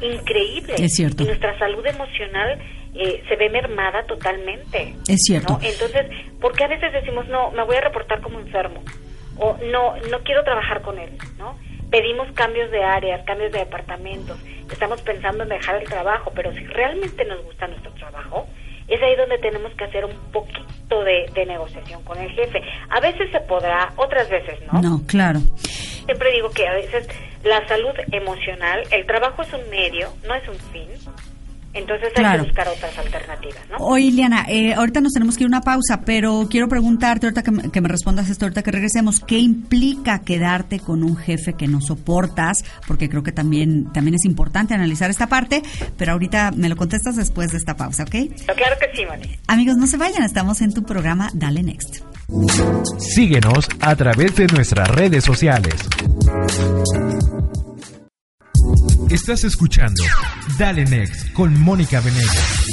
increíble. 0.00 0.74
Es 0.78 0.94
cierto. 0.94 1.22
Y 1.22 1.26
nuestra 1.26 1.58
salud 1.58 1.84
emocional 1.86 2.58
eh, 2.94 3.22
se 3.28 3.36
ve 3.36 3.48
mermada 3.50 4.04
totalmente. 4.06 4.94
Es 5.08 5.22
cierto. 5.22 5.58
Entonces, 5.62 6.06
¿por 6.40 6.52
qué 6.54 6.64
a 6.64 6.68
veces 6.68 6.92
decimos, 6.92 7.26
no, 7.28 7.50
me 7.52 7.64
voy 7.64 7.76
a 7.76 7.80
reportar 7.80 8.20
como 8.20 8.40
enfermo? 8.40 8.82
O 9.36 9.56
no, 9.70 9.96
no 10.10 10.18
quiero 10.24 10.42
trabajar 10.42 10.82
con 10.82 10.98
él, 10.98 11.10
¿no? 11.38 11.56
Pedimos 11.90 12.30
cambios 12.32 12.70
de 12.70 12.82
áreas, 12.82 13.24
cambios 13.24 13.52
de 13.52 13.60
departamentos. 13.60 14.38
Estamos 14.70 15.00
pensando 15.02 15.44
en 15.44 15.48
dejar 15.48 15.76
el 15.76 15.88
trabajo, 15.88 16.32
pero 16.34 16.52
si 16.52 16.64
realmente 16.66 17.24
nos 17.24 17.42
gusta 17.44 17.66
nuestro 17.66 17.92
trabajo, 17.92 18.46
es 18.88 19.02
ahí 19.02 19.14
donde 19.16 19.38
tenemos 19.38 19.72
que 19.74 19.84
hacer 19.84 20.04
un 20.04 20.16
poquito 20.32 21.04
de, 21.04 21.46
negociación 21.46 22.02
con 22.04 22.18
el 22.18 22.30
jefe. 22.30 22.60
A 22.90 23.00
veces 23.00 23.30
se 23.30 23.40
podrá, 23.40 23.92
otras 23.96 24.28
veces 24.28 24.58
no. 24.72 24.80
No, 24.80 25.02
claro. 25.06 25.40
Siempre 25.62 26.32
digo 26.32 26.50
que 26.50 26.66
a 26.66 26.72
veces 26.72 27.06
la 27.44 27.66
salud 27.68 27.92
emocional, 28.12 28.82
el 28.90 29.06
trabajo 29.06 29.42
es 29.42 29.52
un 29.52 29.68
medio, 29.70 30.08
no 30.26 30.34
es 30.34 30.48
un 30.48 30.58
fin. 30.72 30.88
Entonces 31.78 32.10
hay 32.16 32.38
que 32.38 32.42
buscar 32.42 32.68
otras 32.68 32.98
alternativas, 32.98 33.62
¿no? 33.70 33.76
Oye, 33.78 34.06
Liliana, 34.06 34.46
eh, 34.48 34.74
ahorita 34.74 35.00
nos 35.00 35.12
tenemos 35.12 35.36
que 35.36 35.44
ir 35.44 35.46
a 35.46 35.48
una 35.48 35.60
pausa, 35.60 36.02
pero 36.04 36.48
quiero 36.50 36.68
preguntarte, 36.68 37.26
ahorita 37.26 37.42
que 37.42 37.50
me, 37.50 37.70
que 37.70 37.80
me, 37.80 37.88
respondas 37.88 38.28
esto, 38.30 38.46
ahorita 38.46 38.62
que 38.62 38.70
regresemos, 38.72 39.20
¿qué 39.20 39.38
implica 39.38 40.20
quedarte 40.20 40.80
con 40.80 41.04
un 41.04 41.16
jefe 41.16 41.52
que 41.54 41.68
no 41.68 41.80
soportas? 41.80 42.64
Porque 42.86 43.08
creo 43.08 43.22
que 43.22 43.32
también, 43.32 43.92
también 43.92 44.14
es 44.16 44.24
importante 44.24 44.74
analizar 44.74 45.10
esta 45.10 45.28
parte, 45.28 45.62
pero 45.96 46.12
ahorita 46.12 46.50
me 46.50 46.68
lo 46.68 46.76
contestas 46.76 47.16
después 47.16 47.52
de 47.52 47.58
esta 47.58 47.76
pausa, 47.76 48.02
¿ok? 48.02 48.10
Claro 48.10 48.76
que 48.80 48.96
sí, 48.96 49.06
Moni. 49.06 49.38
Amigos, 49.46 49.76
no 49.76 49.86
se 49.86 49.96
vayan, 49.96 50.24
estamos 50.24 50.60
en 50.60 50.72
tu 50.72 50.82
programa 50.82 51.30
Dale 51.32 51.62
Next. 51.62 52.02
Síguenos 52.98 53.68
a 53.80 53.96
través 53.96 54.36
de 54.36 54.46
nuestras 54.48 54.88
redes 54.90 55.24
sociales. 55.24 55.74
Estás 59.10 59.42
escuchando 59.44 60.02
Dale 60.58 60.84
Next 60.84 61.32
con 61.32 61.58
Mónica 61.58 61.98
Venegas. 62.00 62.66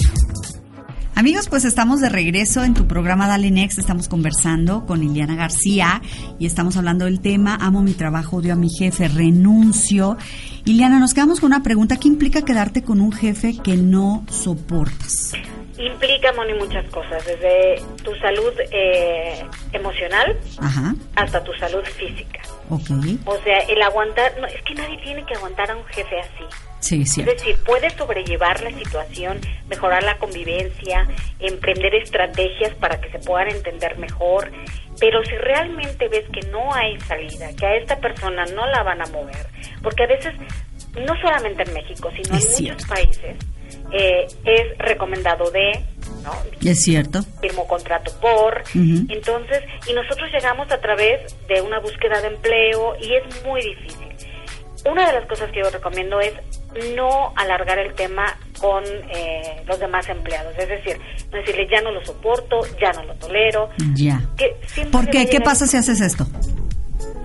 Amigos, 1.16 1.48
pues 1.48 1.64
estamos 1.64 2.02
de 2.02 2.10
regreso 2.10 2.66
en 2.66 2.74
tu 2.74 2.90
programa 2.90 3.26
Dale 3.26 3.52
Next. 3.52 3.80
Estamos 3.80 4.10
conversando 4.10 4.86
con 4.86 5.00
Liliana 5.00 5.38
García 5.38 6.02
y 6.38 6.46
estamos 6.46 6.76
hablando 6.76 7.06
del 7.06 7.22
tema 7.22 7.58
Amo 7.62 7.82
mi 7.82 7.94
trabajo, 7.94 8.38
odio 8.38 8.52
a 8.52 8.58
mi 8.58 8.70
jefe, 8.70 9.08
renuncio. 9.08 10.18
Liliana, 10.66 11.00
nos 11.00 11.14
quedamos 11.14 11.40
con 11.40 11.54
una 11.54 11.64
pregunta. 11.64 11.96
¿Qué 11.96 12.10
implica 12.10 12.42
quedarte 12.42 12.84
con 12.84 13.00
un 13.00 13.14
jefe 13.14 13.56
que 13.64 13.78
no 13.78 14.26
soportas? 14.30 15.32
Implica, 15.78 16.34
Moni, 16.34 16.54
muchas 16.56 16.90
cosas, 16.90 17.26
desde 17.26 17.82
tu 18.04 18.14
salud 18.16 18.52
eh, 18.72 19.46
emocional 19.72 20.38
hasta 21.16 21.42
tu 21.46 21.54
salud 21.54 21.84
física. 21.98 22.42
Okay. 22.70 23.20
O 23.26 23.38
sea, 23.44 23.60
el 23.60 23.82
aguantar, 23.82 24.40
no, 24.40 24.48
es 24.48 24.62
que 24.64 24.74
nadie 24.74 24.98
tiene 24.98 25.24
que 25.26 25.36
aguantar 25.36 25.70
a 25.70 25.76
un 25.76 25.86
jefe 25.86 26.20
así. 26.20 26.44
Sí, 26.80 27.06
sí. 27.06 27.22
Es 27.22 27.28
decir, 27.28 27.56
puedes 27.66 27.94
sobrellevar 27.94 28.62
la 28.62 28.72
situación, 28.72 29.40
mejorar 29.70 30.04
la 30.04 30.18
convivencia, 30.18 31.08
emprender 31.40 31.96
estrategias 31.96 32.74
para 32.76 33.00
que 33.00 33.12
se 33.12 33.20
puedan 33.20 33.50
entender 33.50 33.98
mejor, 33.98 34.52
pero 35.00 35.24
si 35.24 35.36
realmente 35.36 36.08
ves 36.08 36.26
que 36.32 36.48
no 36.50 36.74
hay 36.74 37.00
salida, 37.02 37.50
que 37.56 37.66
a 37.66 37.76
esta 37.76 37.98
persona 37.98 38.46
no 38.54 38.66
la 38.68 38.84
van 38.84 39.02
a 39.02 39.06
mover, 39.08 39.48
porque 39.82 40.04
a 40.04 40.08
veces, 40.08 40.34
no 40.96 41.14
solamente 41.22 41.64
en 41.64 41.74
México, 41.74 42.10
sino 42.16 42.38
en 42.38 42.70
muchos 42.70 42.88
países, 42.88 43.36
eh, 43.92 44.26
es 44.46 44.78
recomendado 44.78 45.50
de, 45.52 45.84
¿no? 46.24 46.32
Es 46.64 46.84
cierto. 46.84 47.22
Firmó 47.42 47.68
contrato 47.68 48.12
por. 48.20 48.64
Entonces, 48.74 49.64
y 49.88 49.94
nosotros 49.94 50.30
llegamos 50.34 50.72
a 50.72 50.80
través 50.80 51.36
de 51.48 51.62
una 51.62 51.80
búsqueda 51.80 52.22
de 52.22 52.28
empleo 52.28 52.96
y 53.02 53.14
es 53.16 53.44
muy 53.46 53.62
difícil. 53.62 54.08
Una 54.90 55.08
de 55.08 55.14
las 55.14 55.28
cosas 55.28 55.52
que 55.52 55.62
yo 55.62 55.70
recomiendo 55.70 56.20
es 56.20 56.34
no 56.96 57.34
alargar 57.36 57.80
el 57.80 57.94
tema 57.94 58.38
con 58.60 58.84
eh, 58.84 59.64
los 59.66 59.80
demás 59.80 60.08
empleados. 60.10 60.54
Es 60.58 60.70
decir, 60.70 61.00
no 61.32 61.40
decirle 61.40 61.68
ya 61.72 61.82
no 61.82 61.92
lo 61.92 62.06
soporto, 62.06 62.60
ya 62.80 62.92
no 62.92 63.04
lo 63.04 63.16
tolero. 63.16 63.70
Ya. 63.96 64.22
¿Por 64.92 65.10
qué? 65.10 65.28
¿Qué 65.28 65.42
pasa 65.42 65.66
si 65.66 65.78
haces 65.78 66.02
esto? 66.02 66.28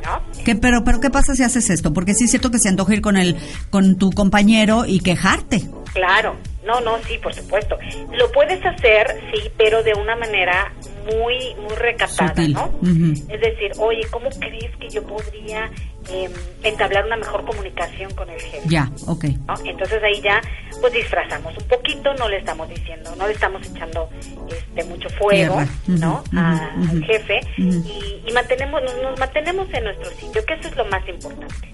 ¿No? 0.05 0.45
¿Qué, 0.45 0.55
pero, 0.55 0.83
pero 0.85 1.01
¿qué 1.01 1.11
pasa 1.11 1.35
si 1.35 1.43
haces 1.43 1.71
esto? 1.71 1.93
Porque 1.93 2.15
sí 2.15 2.25
es 2.25 2.31
cierto 2.31 2.51
que 2.51 2.59
se 2.59 2.69
antoja 2.69 2.95
ir 2.95 3.01
con, 3.01 3.17
el, 3.17 3.37
con 3.71 3.97
tu 3.97 4.11
compañero 4.11 4.85
y 4.87 5.01
quejarte. 5.01 5.69
Claro, 5.93 6.37
no, 6.65 6.81
no, 6.81 6.99
sí, 7.07 7.19
por 7.19 7.35
supuesto. 7.35 7.77
Lo 8.13 8.31
puedes 8.33 8.65
hacer, 8.65 9.21
sí, 9.33 9.51
pero 9.57 9.83
de 9.83 9.93
una 9.95 10.17
manera 10.17 10.73
muy, 11.05 11.55
muy 11.57 11.75
recatada, 11.77 12.35
¿no? 12.49 12.71
Es 12.83 13.41
decir, 13.41 13.73
oye, 13.79 14.03
¿cómo 14.11 14.29
crees 14.31 14.77
que 14.77 14.89
yo 14.89 15.03
podría 15.03 15.71
eh, 16.09 16.31
entablar 16.63 17.05
una 17.07 17.17
mejor 17.17 17.45
comunicación 17.45 18.13
con 18.15 18.29
el 18.31 18.41
jefe. 18.41 18.69
Ya, 18.69 18.91
ok. 19.07 19.25
Entonces 19.65 20.03
ahí 20.03 20.21
ya 20.23 20.41
pues 20.81 20.93
disfrazamos 20.93 21.57
un 21.57 21.69
poquito, 21.69 22.13
no 22.15 22.29
le 22.29 22.39
estamos 22.39 22.69
diciendo, 22.69 23.15
no 23.17 23.27
le 23.27 23.35
estamos 23.35 23.65
echando 23.67 24.09
este 24.49 24.85
mucho 24.85 25.09
fuego, 25.11 25.61
¿no? 25.87 26.25
al 26.37 27.05
jefe 27.05 27.41
y, 27.59 28.33
mantenemos 28.33 28.83
nos, 28.83 29.19
mantenemos 29.19 29.69
en 29.73 29.85
nuestro 29.85 30.11
sitio, 30.13 30.45
que 30.45 30.55
eso 30.55 30.69
es 30.69 30.77
lo 30.77 30.85
más 30.87 31.07
importante. 31.09 31.69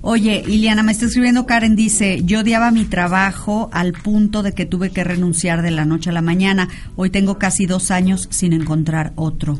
Oye, 0.00 0.42
Iliana, 0.46 0.82
me 0.82 0.92
está 0.92 1.06
escribiendo 1.06 1.46
Karen, 1.46 1.76
dice, 1.76 2.22
yo 2.24 2.40
odiaba 2.40 2.70
mi 2.70 2.84
trabajo 2.84 3.70
al 3.72 3.92
punto 3.92 4.42
de 4.42 4.52
que 4.52 4.66
tuve 4.66 4.90
que 4.90 5.04
renunciar 5.04 5.62
de 5.62 5.70
la 5.70 5.84
noche 5.84 6.10
a 6.10 6.12
la 6.12 6.22
mañana. 6.22 6.68
Hoy 6.96 7.10
tengo 7.10 7.38
casi 7.38 7.66
dos 7.66 7.90
años 7.90 8.28
sin 8.30 8.52
encontrar 8.52 9.12
otro. 9.16 9.58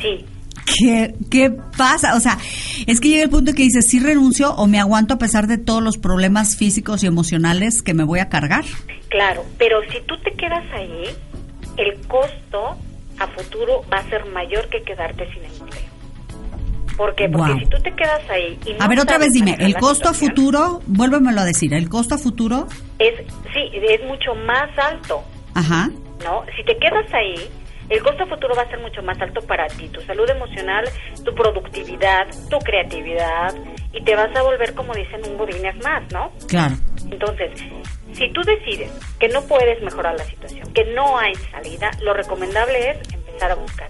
Sí, 0.00 0.24
¿Qué, 0.64 1.14
¿Qué 1.30 1.50
pasa? 1.76 2.14
O 2.16 2.20
sea, 2.20 2.38
es 2.86 3.00
que 3.00 3.08
llega 3.08 3.24
el 3.24 3.30
punto 3.30 3.52
que 3.52 3.62
dices, 3.62 3.88
sí 3.88 3.98
renuncio 3.98 4.54
o 4.54 4.66
me 4.66 4.78
aguanto 4.78 5.14
a 5.14 5.18
pesar 5.18 5.46
de 5.46 5.58
todos 5.58 5.82
los 5.82 5.98
problemas 5.98 6.56
físicos 6.56 7.02
y 7.02 7.06
emocionales 7.06 7.82
que 7.82 7.94
me 7.94 8.04
voy 8.04 8.20
a 8.20 8.28
cargar. 8.28 8.64
Claro, 9.08 9.44
pero 9.58 9.80
si 9.90 10.00
tú 10.06 10.16
te 10.18 10.32
quedas 10.32 10.64
ahí, 10.72 11.04
el 11.76 12.00
costo 12.06 12.76
a 13.18 13.26
futuro 13.28 13.84
va 13.92 13.98
a 13.98 14.08
ser 14.08 14.24
mayor 14.26 14.68
que 14.68 14.82
quedarte 14.82 15.28
sin 15.32 15.44
empleo. 15.44 15.91
¿Por 16.96 17.14
qué? 17.14 17.28
Porque 17.28 17.54
si 17.60 17.66
tú 17.66 17.78
te 17.82 17.92
quedas 17.92 18.28
ahí 18.30 18.58
y 18.66 18.76
A 18.80 18.88
ver, 18.88 19.00
otra 19.00 19.18
vez 19.18 19.32
dime, 19.32 19.56
¿el 19.58 19.74
costo 19.74 20.08
a 20.08 20.14
futuro, 20.14 20.80
vuélvemelo 20.86 21.40
a 21.40 21.44
decir, 21.44 21.72
el 21.74 21.88
costo 21.88 22.14
a 22.14 22.18
futuro? 22.18 22.66
Es, 22.98 23.14
sí, 23.52 23.70
es 23.72 24.04
mucho 24.04 24.34
más 24.46 24.70
alto. 24.78 25.22
Ajá. 25.54 25.90
¿No? 26.24 26.44
Si 26.56 26.64
te 26.64 26.76
quedas 26.78 27.12
ahí, 27.12 27.34
el 27.88 28.02
costo 28.02 28.26
futuro 28.26 28.54
va 28.54 28.62
a 28.62 28.68
ser 28.68 28.80
mucho 28.80 29.02
más 29.02 29.20
alto 29.20 29.40
para 29.42 29.66
ti, 29.66 29.88
tu 29.88 30.00
salud 30.00 30.28
emocional, 30.30 30.84
tu 31.24 31.34
productividad, 31.34 32.26
tu 32.48 32.58
creatividad 32.58 33.54
y 33.92 34.02
te 34.02 34.14
vas 34.14 34.34
a 34.34 34.42
volver, 34.42 34.74
como 34.74 34.94
dicen, 34.94 35.20
un 35.28 35.36
godines 35.36 35.76
más, 35.82 36.02
¿no? 36.12 36.32
Claro. 36.48 36.76
Entonces, 37.10 37.50
si 38.12 38.32
tú 38.32 38.40
decides 38.42 38.90
que 39.18 39.28
no 39.28 39.42
puedes 39.42 39.82
mejorar 39.82 40.14
la 40.16 40.24
situación, 40.24 40.72
que 40.72 40.84
no 40.94 41.18
hay 41.18 41.34
salida, 41.50 41.90
lo 42.00 42.14
recomendable 42.14 42.90
es 42.90 43.12
empezar 43.12 43.50
a 43.50 43.54
buscar. 43.56 43.88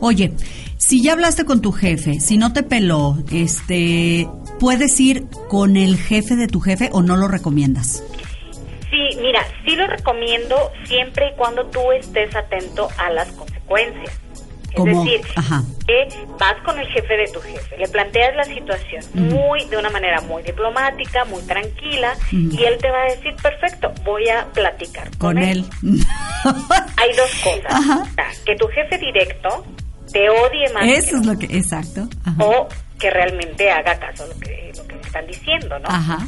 Oye, 0.00 0.32
si 0.86 1.02
ya 1.02 1.14
hablaste 1.14 1.44
con 1.44 1.60
tu 1.60 1.72
jefe, 1.72 2.20
si 2.20 2.38
no 2.38 2.52
te 2.52 2.62
peló, 2.62 3.16
este, 3.32 4.28
¿puedes 4.60 5.00
ir 5.00 5.26
con 5.48 5.76
el 5.76 5.96
jefe 5.96 6.36
de 6.36 6.46
tu 6.46 6.60
jefe 6.60 6.90
o 6.92 7.02
no 7.02 7.16
lo 7.16 7.26
recomiendas? 7.26 8.04
Sí, 8.88 9.18
mira, 9.20 9.44
sí 9.64 9.74
lo 9.74 9.88
recomiendo 9.88 10.70
siempre 10.84 11.30
y 11.32 11.36
cuando 11.36 11.66
tú 11.66 11.90
estés 11.90 12.36
atento 12.36 12.88
a 12.98 13.10
las 13.10 13.26
consecuencias. 13.32 14.16
Es 14.76 14.84
decir, 14.84 15.20
que 15.88 16.08
vas 16.38 16.54
con 16.64 16.78
el 16.78 16.86
jefe 16.86 17.16
de 17.16 17.32
tu 17.32 17.40
jefe, 17.40 17.78
le 17.78 17.88
planteas 17.88 18.36
la 18.36 18.44
situación 18.44 19.02
muy 19.14 19.64
de 19.64 19.78
una 19.78 19.90
manera 19.90 20.20
muy 20.20 20.44
diplomática, 20.44 21.24
muy 21.24 21.42
tranquila, 21.42 22.14
y 22.30 22.62
él 22.62 22.76
te 22.78 22.90
va 22.90 23.02
a 23.02 23.04
decir, 23.06 23.34
perfecto, 23.42 23.92
voy 24.04 24.28
a 24.28 24.46
platicar 24.52 25.08
con, 25.18 25.38
él. 25.38 25.64
Hay 26.96 27.16
dos 27.16 27.30
cosas. 27.42 28.08
Que 28.44 28.54
tu 28.54 28.68
jefe 28.68 28.98
directo 28.98 29.64
te 30.12 30.28
odie 30.28 30.72
más. 30.72 30.84
Eso 30.86 31.16
es 31.16 31.26
lo 31.26 31.38
que, 31.38 31.46
exacto. 31.46 32.08
O 32.38 32.68
que 32.98 33.10
realmente 33.10 33.70
haga 33.70 33.98
caso 33.98 34.24
a 34.24 34.26
lo 34.26 34.38
que, 34.40 34.72
lo 34.76 34.86
que 34.86 34.94
están 34.96 35.26
diciendo, 35.26 35.78
¿no? 35.78 35.88
Ajá. 35.88 36.26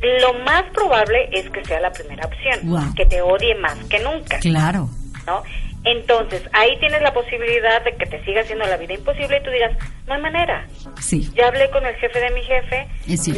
Lo 0.00 0.32
más 0.44 0.62
probable 0.72 1.28
es 1.32 1.50
que 1.50 1.64
sea 1.64 1.80
la 1.80 1.90
primera 1.90 2.26
opción, 2.26 2.94
que 2.94 3.04
te 3.06 3.20
odie 3.20 3.54
más 3.56 3.76
que 3.90 3.98
nunca. 3.98 4.38
Claro. 4.38 4.88
¿No? 5.26 5.42
Entonces, 5.84 6.42
ahí 6.52 6.76
tienes 6.80 7.00
la 7.02 7.12
posibilidad 7.12 7.82
de 7.84 7.94
que 7.96 8.06
te 8.06 8.22
siga 8.24 8.42
haciendo 8.42 8.66
la 8.66 8.76
vida 8.76 8.94
imposible 8.94 9.38
y 9.38 9.42
tú 9.42 9.50
digas, 9.50 9.72
no 10.06 10.14
hay 10.14 10.20
manera. 10.20 10.66
Sí. 11.00 11.30
Ya 11.34 11.48
hablé 11.48 11.70
con 11.70 11.86
el 11.86 11.94
jefe 11.96 12.20
de 12.20 12.30
mi 12.30 12.42
jefe, 12.42 12.88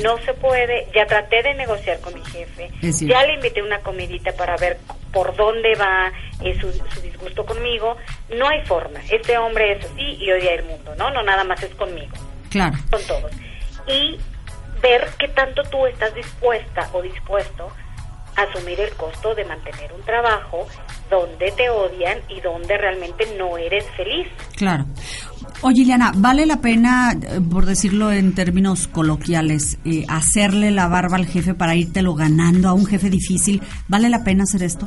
no 0.03 0.17
se 0.19 0.35
puede, 0.35 0.87
ya 0.95 1.07
traté 1.07 1.43
de 1.43 1.55
negociar 1.55 2.01
con 2.01 2.15
mi 2.15 2.25
jefe, 2.25 2.71
ya 2.81 3.25
le 3.25 3.35
invité 3.35 3.63
una 3.63 3.79
comidita 3.81 4.33
para 4.33 4.57
ver 4.57 4.79
por 5.13 5.37
dónde 5.37 5.75
va 5.75 6.13
eh, 6.43 6.59
su, 6.61 6.73
su, 6.73 7.01
disgusto 7.03 7.45
conmigo, 7.45 7.97
no 8.31 8.49
hay 8.49 8.63
forma. 8.63 9.01
Este 9.11 9.37
hombre 9.37 9.73
es 9.73 9.85
así 9.85 10.17
y 10.21 10.33
odia 10.33 10.55
el 10.55 10.65
mundo, 10.65 10.95
¿no? 10.97 11.11
No 11.11 11.23
nada 11.23 11.45
más 11.45 11.63
es 11.63 11.75
conmigo. 11.75 12.13
Claro. 12.49 12.77
Con 12.91 13.03
todos. 13.03 13.33
Y 13.87 14.19
ver 14.81 15.09
qué 15.19 15.29
tanto 15.29 15.63
tú 15.65 15.87
estás 15.87 16.15
dispuesta 16.15 16.89
o 16.93 17.03
dispuesto 17.03 17.71
a 18.37 18.43
asumir 18.43 18.81
el 18.81 18.91
costo 18.95 19.35
de 19.35 19.45
mantener 19.45 19.93
un 19.93 20.03
trabajo 20.03 20.67
donde 21.11 21.51
te 21.53 21.69
odian 21.69 22.19
y 22.29 22.41
donde 22.41 22.79
realmente 22.79 23.27
no 23.37 23.59
eres 23.59 23.85
feliz. 23.97 24.29
Claro. 24.57 24.87
Oye, 25.63 25.83
Ileana, 25.83 26.13
¿vale 26.17 26.47
la 26.47 26.61
pena, 26.63 27.13
eh, 27.13 27.41
por 27.41 27.67
decirlo 27.67 28.13
en 28.13 28.35
términos 28.35 28.89
coloquiales, 28.89 29.79
eh, 29.85 30.07
hacerle 30.09 30.71
la 30.71 30.89
barba 30.89 31.17
al 31.17 31.27
jefe 31.27 31.53
para 31.55 31.75
írtelo 31.75 32.15
ganando 32.15 32.69
a 32.69 32.73
un 32.73 32.87
jefe 32.87 33.11
difícil? 33.11 33.61
¿Vale 33.87 34.09
la 34.09 34.25
pena 34.25 34.45
hacer 34.45 34.63
esto? 34.63 34.87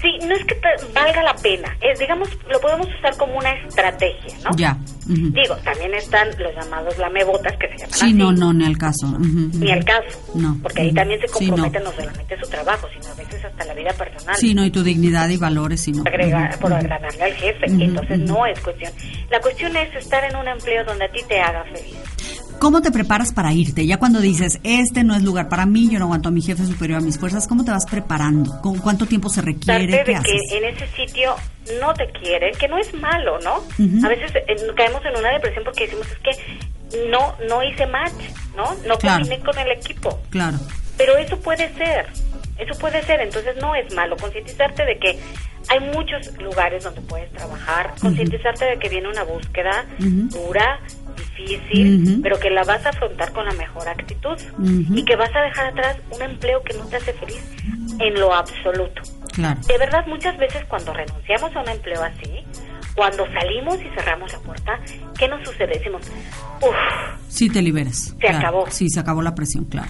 Sí, 0.00 0.18
no 0.26 0.34
es 0.34 0.44
que 0.44 0.60
valga 0.94 1.22
la 1.22 1.34
pena, 1.34 1.76
es 1.80 1.98
digamos, 1.98 2.28
lo 2.48 2.60
podemos 2.60 2.86
usar 2.98 3.16
como 3.16 3.36
una 3.36 3.52
estrategia, 3.52 4.38
¿no? 4.44 4.56
Ya. 4.56 4.76
Digo, 5.06 5.56
también 5.64 5.94
están 5.94 6.28
los 6.38 6.54
llamados 6.54 6.98
lamebotas 6.98 7.56
que 7.56 7.66
se 7.68 7.78
llaman 7.78 7.92
Sí, 7.94 8.12
no, 8.12 8.30
no, 8.30 8.52
ni 8.52 8.66
al 8.66 8.76
caso. 8.76 9.06
Ni 9.18 9.72
al 9.72 9.82
caso. 9.82 10.18
No. 10.34 10.58
Porque 10.62 10.82
ahí 10.82 10.92
también 10.92 11.18
se 11.20 11.28
compromete 11.28 11.80
no. 11.80 11.90
solamente 11.92 12.38
su 12.38 12.50
trabajo, 12.50 12.86
sino 12.92 13.10
a 13.12 13.14
veces 13.14 13.42
hasta 13.42 13.64
la 13.64 13.74
vida 13.74 13.90
personal. 13.94 14.36
Sí, 14.36 14.54
no, 14.54 14.64
y 14.66 14.70
tu 14.70 14.82
dignidad 14.82 15.28
y 15.30 15.38
valores, 15.38 15.80
sino. 15.80 16.04
Por 16.04 16.72
agradarle 16.72 17.22
al 17.22 17.34
jefe, 17.34 17.66
entonces 17.66 18.18
no 18.18 18.44
es 18.46 18.60
cuestión. 18.60 18.92
La 19.30 19.40
cuestión 19.40 19.74
es 19.76 19.94
estar 19.96 20.22
en 20.24 20.36
un 20.36 20.46
empleo 20.46 20.84
donde 20.84 21.06
a 21.06 21.08
ti 21.10 21.20
te 21.26 21.40
haga 21.40 21.64
feliz. 21.64 21.96
¿Cómo 22.58 22.82
te 22.82 22.90
preparas 22.90 23.32
para 23.32 23.52
irte? 23.52 23.86
Ya 23.86 23.98
cuando 23.98 24.20
dices, 24.20 24.58
este 24.64 25.04
no 25.04 25.14
es 25.14 25.22
lugar 25.22 25.48
para 25.48 25.64
mí, 25.64 25.88
yo 25.90 25.98
no 25.98 26.06
aguanto 26.06 26.28
a 26.28 26.32
mi 26.32 26.42
jefe 26.42 26.64
superior 26.64 26.98
a 26.98 27.02
mis 27.02 27.18
fuerzas, 27.18 27.46
¿cómo 27.46 27.64
te 27.64 27.70
vas 27.70 27.86
preparando? 27.86 28.60
¿Con 28.60 28.78
cuánto 28.78 29.06
tiempo 29.06 29.28
se 29.28 29.42
requiere? 29.42 29.86
de 29.86 30.04
que 30.04 30.56
en 30.56 30.64
ese 30.64 30.86
sitio 30.88 31.34
no 31.80 31.94
te 31.94 32.10
quieren, 32.10 32.52
que 32.58 32.66
no 32.66 32.78
es 32.78 32.92
malo, 32.94 33.38
¿no? 33.40 33.62
A 34.04 34.08
veces 34.08 34.32
eh, 34.34 34.56
caemos 34.76 35.02
en 35.04 35.16
una 35.16 35.30
depresión 35.32 35.64
porque 35.64 35.84
decimos, 35.84 36.06
es 36.10 36.18
que 36.18 37.08
no 37.10 37.34
no 37.48 37.62
hice 37.62 37.86
match, 37.86 38.12
¿no? 38.56 38.74
No 38.86 38.98
combiné 38.98 39.40
con 39.40 39.56
el 39.58 39.70
equipo. 39.72 40.20
Claro. 40.30 40.58
Pero 40.96 41.16
eso 41.16 41.38
puede 41.38 41.72
ser, 41.74 42.06
eso 42.58 42.78
puede 42.80 43.02
ser, 43.04 43.20
entonces 43.20 43.54
no 43.60 43.74
es 43.74 43.94
malo. 43.94 44.16
Concientizarte 44.16 44.84
de 44.84 44.98
que 44.98 45.18
hay 45.68 45.80
muchos 45.80 46.34
lugares 46.38 46.84
donde 46.84 47.00
puedes 47.02 47.30
trabajar, 47.32 47.94
concientizarte 48.00 48.64
de 48.64 48.78
que 48.78 48.88
viene 48.88 49.08
una 49.08 49.22
búsqueda 49.22 49.86
dura, 49.98 50.80
difícil, 51.44 52.20
pero 52.22 52.38
que 52.38 52.50
la 52.50 52.64
vas 52.64 52.84
a 52.86 52.90
afrontar 52.90 53.32
con 53.32 53.44
la 53.44 53.52
mejor 53.52 53.88
actitud 53.88 54.36
y 54.94 55.04
que 55.04 55.16
vas 55.16 55.34
a 55.34 55.40
dejar 55.42 55.66
atrás 55.68 55.96
un 56.10 56.22
empleo 56.22 56.62
que 56.62 56.74
no 56.74 56.84
te 56.86 56.96
hace 56.96 57.12
feliz 57.12 57.42
en 57.98 58.14
lo 58.20 58.34
absoluto. 58.34 59.02
De 59.36 59.78
verdad, 59.78 60.04
muchas 60.06 60.36
veces 60.36 60.64
cuando 60.66 60.92
renunciamos 60.92 61.54
a 61.54 61.60
un 61.60 61.68
empleo 61.68 62.02
así, 62.02 62.44
cuando 62.98 63.24
salimos 63.26 63.76
y 63.80 63.88
cerramos 63.94 64.32
la 64.32 64.40
puerta, 64.40 64.72
¿qué 65.16 65.28
nos 65.28 65.40
sucede? 65.46 65.68
Decimos, 65.78 66.02
uff. 66.60 66.74
Sí, 67.28 67.48
te 67.48 67.62
liberas. 67.62 68.16
Se 68.20 68.28
acabó. 68.28 68.68
Sí, 68.70 68.88
se 68.88 68.98
acabó 68.98 69.22
la 69.22 69.36
presión, 69.36 69.66
claro. 69.66 69.88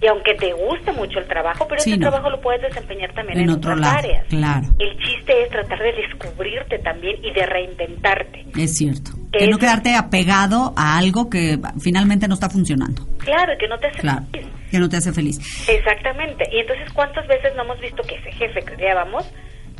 Y 0.00 0.06
aunque 0.06 0.34
te 0.34 0.52
guste 0.52 0.92
mucho 0.92 1.18
el 1.18 1.26
trabajo, 1.26 1.66
pero 1.68 1.80
ese 1.80 1.98
trabajo 1.98 2.30
lo 2.30 2.40
puedes 2.40 2.62
desempeñar 2.62 3.12
también 3.12 3.40
en, 3.40 3.50
otras 3.50 3.80
áreas. 3.82 4.24
Claro. 4.28 4.68
El 4.78 4.96
chiste 4.98 5.42
es 5.42 5.50
tratar 5.50 5.80
de 5.80 5.92
descubrirte 5.94 6.78
también 6.78 7.16
y 7.24 7.32
de 7.32 7.44
reinventarte. 7.44 8.46
Es 8.56 8.76
cierto. 8.76 9.10
Que 9.32 9.48
no 9.48 9.58
quedarte 9.58 9.96
apegado 9.96 10.74
a 10.76 10.96
algo 10.96 11.28
que 11.28 11.58
finalmente 11.80 12.28
no 12.28 12.34
está 12.34 12.48
funcionando. 12.48 13.04
Claro, 13.18 13.54
y 13.54 13.58
que 13.58 13.66
no 13.66 13.78
te 13.78 13.88
hace 13.88 14.00
feliz. 14.00 14.46
Que 14.70 14.78
no 14.78 14.88
te 14.88 14.96
hace 14.96 15.12
feliz. 15.12 15.68
Exactamente. 15.68 16.44
Y 16.52 16.60
entonces, 16.60 16.92
¿cuántas 16.92 17.26
veces 17.26 17.52
no 17.56 17.64
hemos 17.64 17.80
visto 17.80 18.00
que 18.04 18.14
ese 18.14 18.30
jefe 18.30 18.60
que 18.62 18.76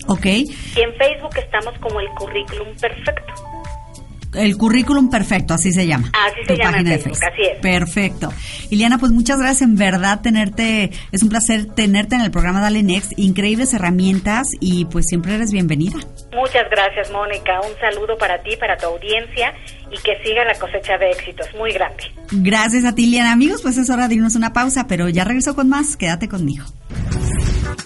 Ok. 0.07 0.25
Y 0.25 0.81
en 0.81 0.93
Facebook 0.95 1.37
estamos 1.37 1.77
como 1.79 1.99
el 1.99 2.07
currículum 2.09 2.75
perfecto. 2.79 3.33
El 4.33 4.55
currículum 4.55 5.09
perfecto, 5.09 5.53
así 5.53 5.71
se 5.71 5.85
llama. 5.85 6.09
Así 6.13 6.45
se 6.47 6.55
llama 6.55 6.71
página 6.71 6.91
Facebook, 6.91 7.17
así 7.17 7.41
es. 7.41 7.59
Perfecto. 7.59 8.29
Iliana, 8.69 8.97
pues 8.97 9.11
muchas 9.11 9.39
gracias, 9.39 9.63
en 9.63 9.75
verdad 9.75 10.21
tenerte, 10.21 10.91
es 11.11 11.21
un 11.21 11.29
placer 11.29 11.65
tenerte 11.65 12.15
en 12.15 12.21
el 12.21 12.31
programa 12.31 12.61
Dale 12.61 12.81
Next, 12.81 13.11
increíbles 13.17 13.73
herramientas 13.73 14.47
y 14.61 14.85
pues 14.85 15.07
siempre 15.07 15.35
eres 15.35 15.51
bienvenida. 15.51 15.97
Muchas 16.33 16.69
gracias, 16.69 17.11
Mónica. 17.11 17.59
Un 17.59 17.77
saludo 17.79 18.17
para 18.17 18.41
ti, 18.41 18.55
para 18.55 18.77
tu 18.77 18.85
audiencia 18.85 19.53
y 19.91 19.97
que 19.97 20.23
siga 20.23 20.45
la 20.45 20.57
cosecha 20.57 20.97
de 20.97 21.11
éxitos 21.11 21.47
muy 21.55 21.73
grande. 21.73 22.03
Gracias 22.31 22.85
a 22.85 22.95
ti, 22.95 23.03
Iliana. 23.03 23.33
Amigos, 23.33 23.61
pues 23.61 23.77
es 23.77 23.89
hora 23.89 24.07
de 24.07 24.15
irnos 24.15 24.35
una 24.35 24.53
pausa, 24.53 24.87
pero 24.87 25.09
ya 25.09 25.25
regreso 25.25 25.55
con 25.55 25.67
más. 25.67 25.97
Quédate 25.97 26.29
conmigo. 26.29 26.63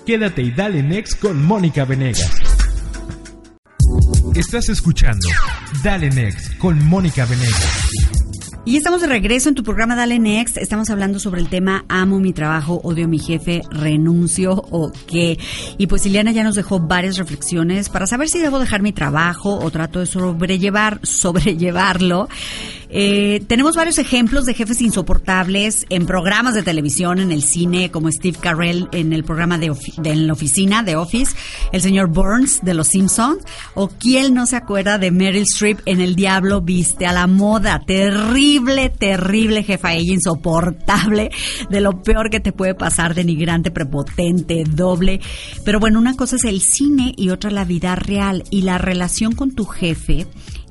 Quédate 0.05 0.41
y 0.41 0.51
dale 0.51 0.83
next 0.83 1.19
con 1.19 1.43
Mónica 1.43 1.85
Venegas. 1.85 2.55
Estás 4.35 4.67
escuchando 4.67 5.29
Dale 5.81 6.09
Next 6.09 6.57
con 6.57 6.85
Mónica 6.85 7.25
Venegas. 7.25 7.95
Y 8.65 8.77
estamos 8.77 8.99
de 8.99 9.07
regreso 9.07 9.47
en 9.47 9.55
tu 9.55 9.63
programa 9.63 9.95
Dale 9.95 10.17
Next. 10.19 10.57
Estamos 10.57 10.89
hablando 10.89 11.19
sobre 11.19 11.39
el 11.39 11.47
tema 11.47 11.85
Amo 11.87 12.19
mi 12.19 12.33
trabajo, 12.33 12.81
odio 12.83 13.05
a 13.05 13.07
mi 13.07 13.19
jefe, 13.19 13.61
renuncio 13.69 14.53
o 14.53 14.91
qué. 15.07 15.37
Y 15.77 15.87
pues 15.87 16.05
Ileana 16.05 16.31
ya 16.31 16.43
nos 16.43 16.55
dejó 16.55 16.79
varias 16.79 17.17
reflexiones 17.17 17.89
para 17.89 18.07
saber 18.07 18.27
si 18.27 18.39
debo 18.39 18.59
dejar 18.59 18.81
mi 18.81 18.91
trabajo 18.91 19.57
o 19.59 19.69
trato 19.69 19.99
de 19.99 20.07
sobrellevar, 20.07 20.99
sobrellevarlo. 21.03 22.27
Eh, 22.89 23.43
tenemos 23.47 23.75
varios 23.75 23.97
ejemplos 23.97 24.45
de 24.45 24.53
jefes 24.53 24.81
insoportables 24.81 25.85
en 25.89 26.05
programas 26.05 26.53
de 26.53 26.63
televisión, 26.63 27.19
en 27.19 27.31
el 27.31 27.43
cine, 27.43 27.91
como 27.91 28.11
Steve 28.11 28.37
Carell 28.39 28.87
en 28.91 29.13
el 29.13 29.23
programa 29.23 29.57
de, 29.57 29.67
la 30.15 30.33
oficina, 30.33 30.83
de 30.83 30.95
Office, 30.95 31.35
el 31.71 31.81
señor 31.81 32.09
Burns 32.09 32.61
de 32.61 32.73
Los 32.73 32.89
Simpsons, 32.89 33.43
o 33.73 33.89
quién 33.89 34.33
no 34.33 34.45
se 34.45 34.55
acuerda 34.55 34.97
de 34.97 35.11
Meryl 35.11 35.43
Streep 35.43 35.79
en 35.85 36.01
El 36.01 36.15
Diablo 36.15 36.61
Viste 36.61 37.05
a 37.05 37.13
la 37.13 37.27
Moda. 37.27 37.81
Terrible, 37.85 38.89
terrible 38.89 39.63
jefa, 39.63 39.93
ella 39.93 40.13
insoportable, 40.13 41.31
de 41.69 41.81
lo 41.81 42.01
peor 42.03 42.29
que 42.29 42.39
te 42.39 42.51
puede 42.51 42.75
pasar, 42.75 43.15
denigrante, 43.15 43.71
prepotente, 43.71 44.63
doble. 44.63 45.19
Pero 45.63 45.79
bueno, 45.79 45.99
una 45.99 46.15
cosa 46.15 46.35
es 46.35 46.43
el 46.43 46.61
cine 46.61 47.13
y 47.17 47.29
otra 47.29 47.51
la 47.51 47.65
vida 47.65 47.95
real 47.95 48.43
y 48.49 48.61
la 48.61 48.77
relación 48.77 49.33
con 49.33 49.51
tu 49.51 49.65
jefe 49.65 50.27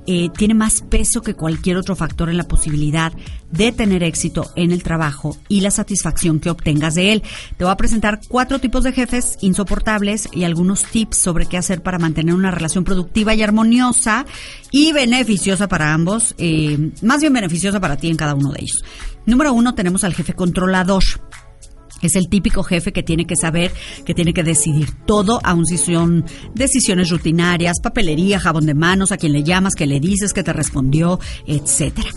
eh, 0.07 0.29
tiene 0.37 0.55
más 0.55 0.83
peso 0.83 1.23
que 1.23 1.35
cualquier 1.35 1.77
otro 1.77 1.97
factor 1.97 2.29
en 2.29 2.37
la 2.37 2.49
posibilidad 2.49 3.13
de 3.51 3.73
tener 3.73 4.03
éxito 4.03 4.51
en 4.57 4.73
el 4.73 4.83
trabajo 4.83 5.37
y 5.49 5.61
la 5.61 5.71
satisfacción 5.71 6.41
que 6.41 6.51
obtengas 6.51 6.95
de 6.95 7.13
él. 7.13 7.23
Te 7.57 7.65
voy 7.65 7.73
a 7.73 7.77
presentar 7.77 8.21
cuatro 8.29 8.59
tipos 8.59 8.85
de 8.85 8.93
jefes 8.93 9.39
insoportables 9.41 10.29
y 10.33 10.45
algunos 10.45 10.85
tips 10.85 11.17
sobre 11.17 11.47
qué 11.47 11.57
hacer 11.57 11.83
para 11.83 11.99
mantener 11.99 12.35
una 12.35 12.51
relación 12.51 12.85
productiva 12.85 13.35
y 13.35 13.43
armoniosa 13.43 14.27
y 14.71 14.93
beneficiosa 14.93 15.69
para 15.69 15.93
ambos, 15.93 16.35
eh, 16.39 16.93
más 17.03 17.21
bien 17.21 17.33
beneficiosa 17.33 17.81
para 17.81 17.97
ti 17.97 18.09
en 18.09 18.17
cada 18.17 18.35
uno 18.35 18.53
de 18.53 18.63
ellos. 18.63 18.85
Número 19.27 19.53
uno 19.53 19.75
tenemos 19.75 20.05
al 20.05 20.15
jefe 20.15 20.35
controlador. 20.35 21.03
Es 22.05 22.17
el 22.17 22.29
típico 22.29 22.63
jefe 22.63 22.93
que 22.93 23.03
tiene 23.03 23.27
que 23.27 23.37
saber, 23.37 23.73
que 24.05 24.15
tiene 24.15 24.33
que 24.33 24.43
decidir 24.43 24.91
todo, 25.07 25.41
aun 25.43 25.65
si 25.65 25.79
son 25.79 26.25
decisiones 26.55 27.11
rutinarias, 27.11 27.81
papelería, 27.83 28.39
jabón 28.39 28.67
de 28.67 28.75
manos, 28.75 29.13
a 29.13 29.17
quien 29.17 29.33
le 29.33 29.43
llamas, 29.43 29.75
que 29.75 29.87
le 29.87 30.01
dices, 30.01 30.33
que 30.33 30.43
te 30.43 30.53
respondió, 30.53 31.19
etcétera. 31.47 32.11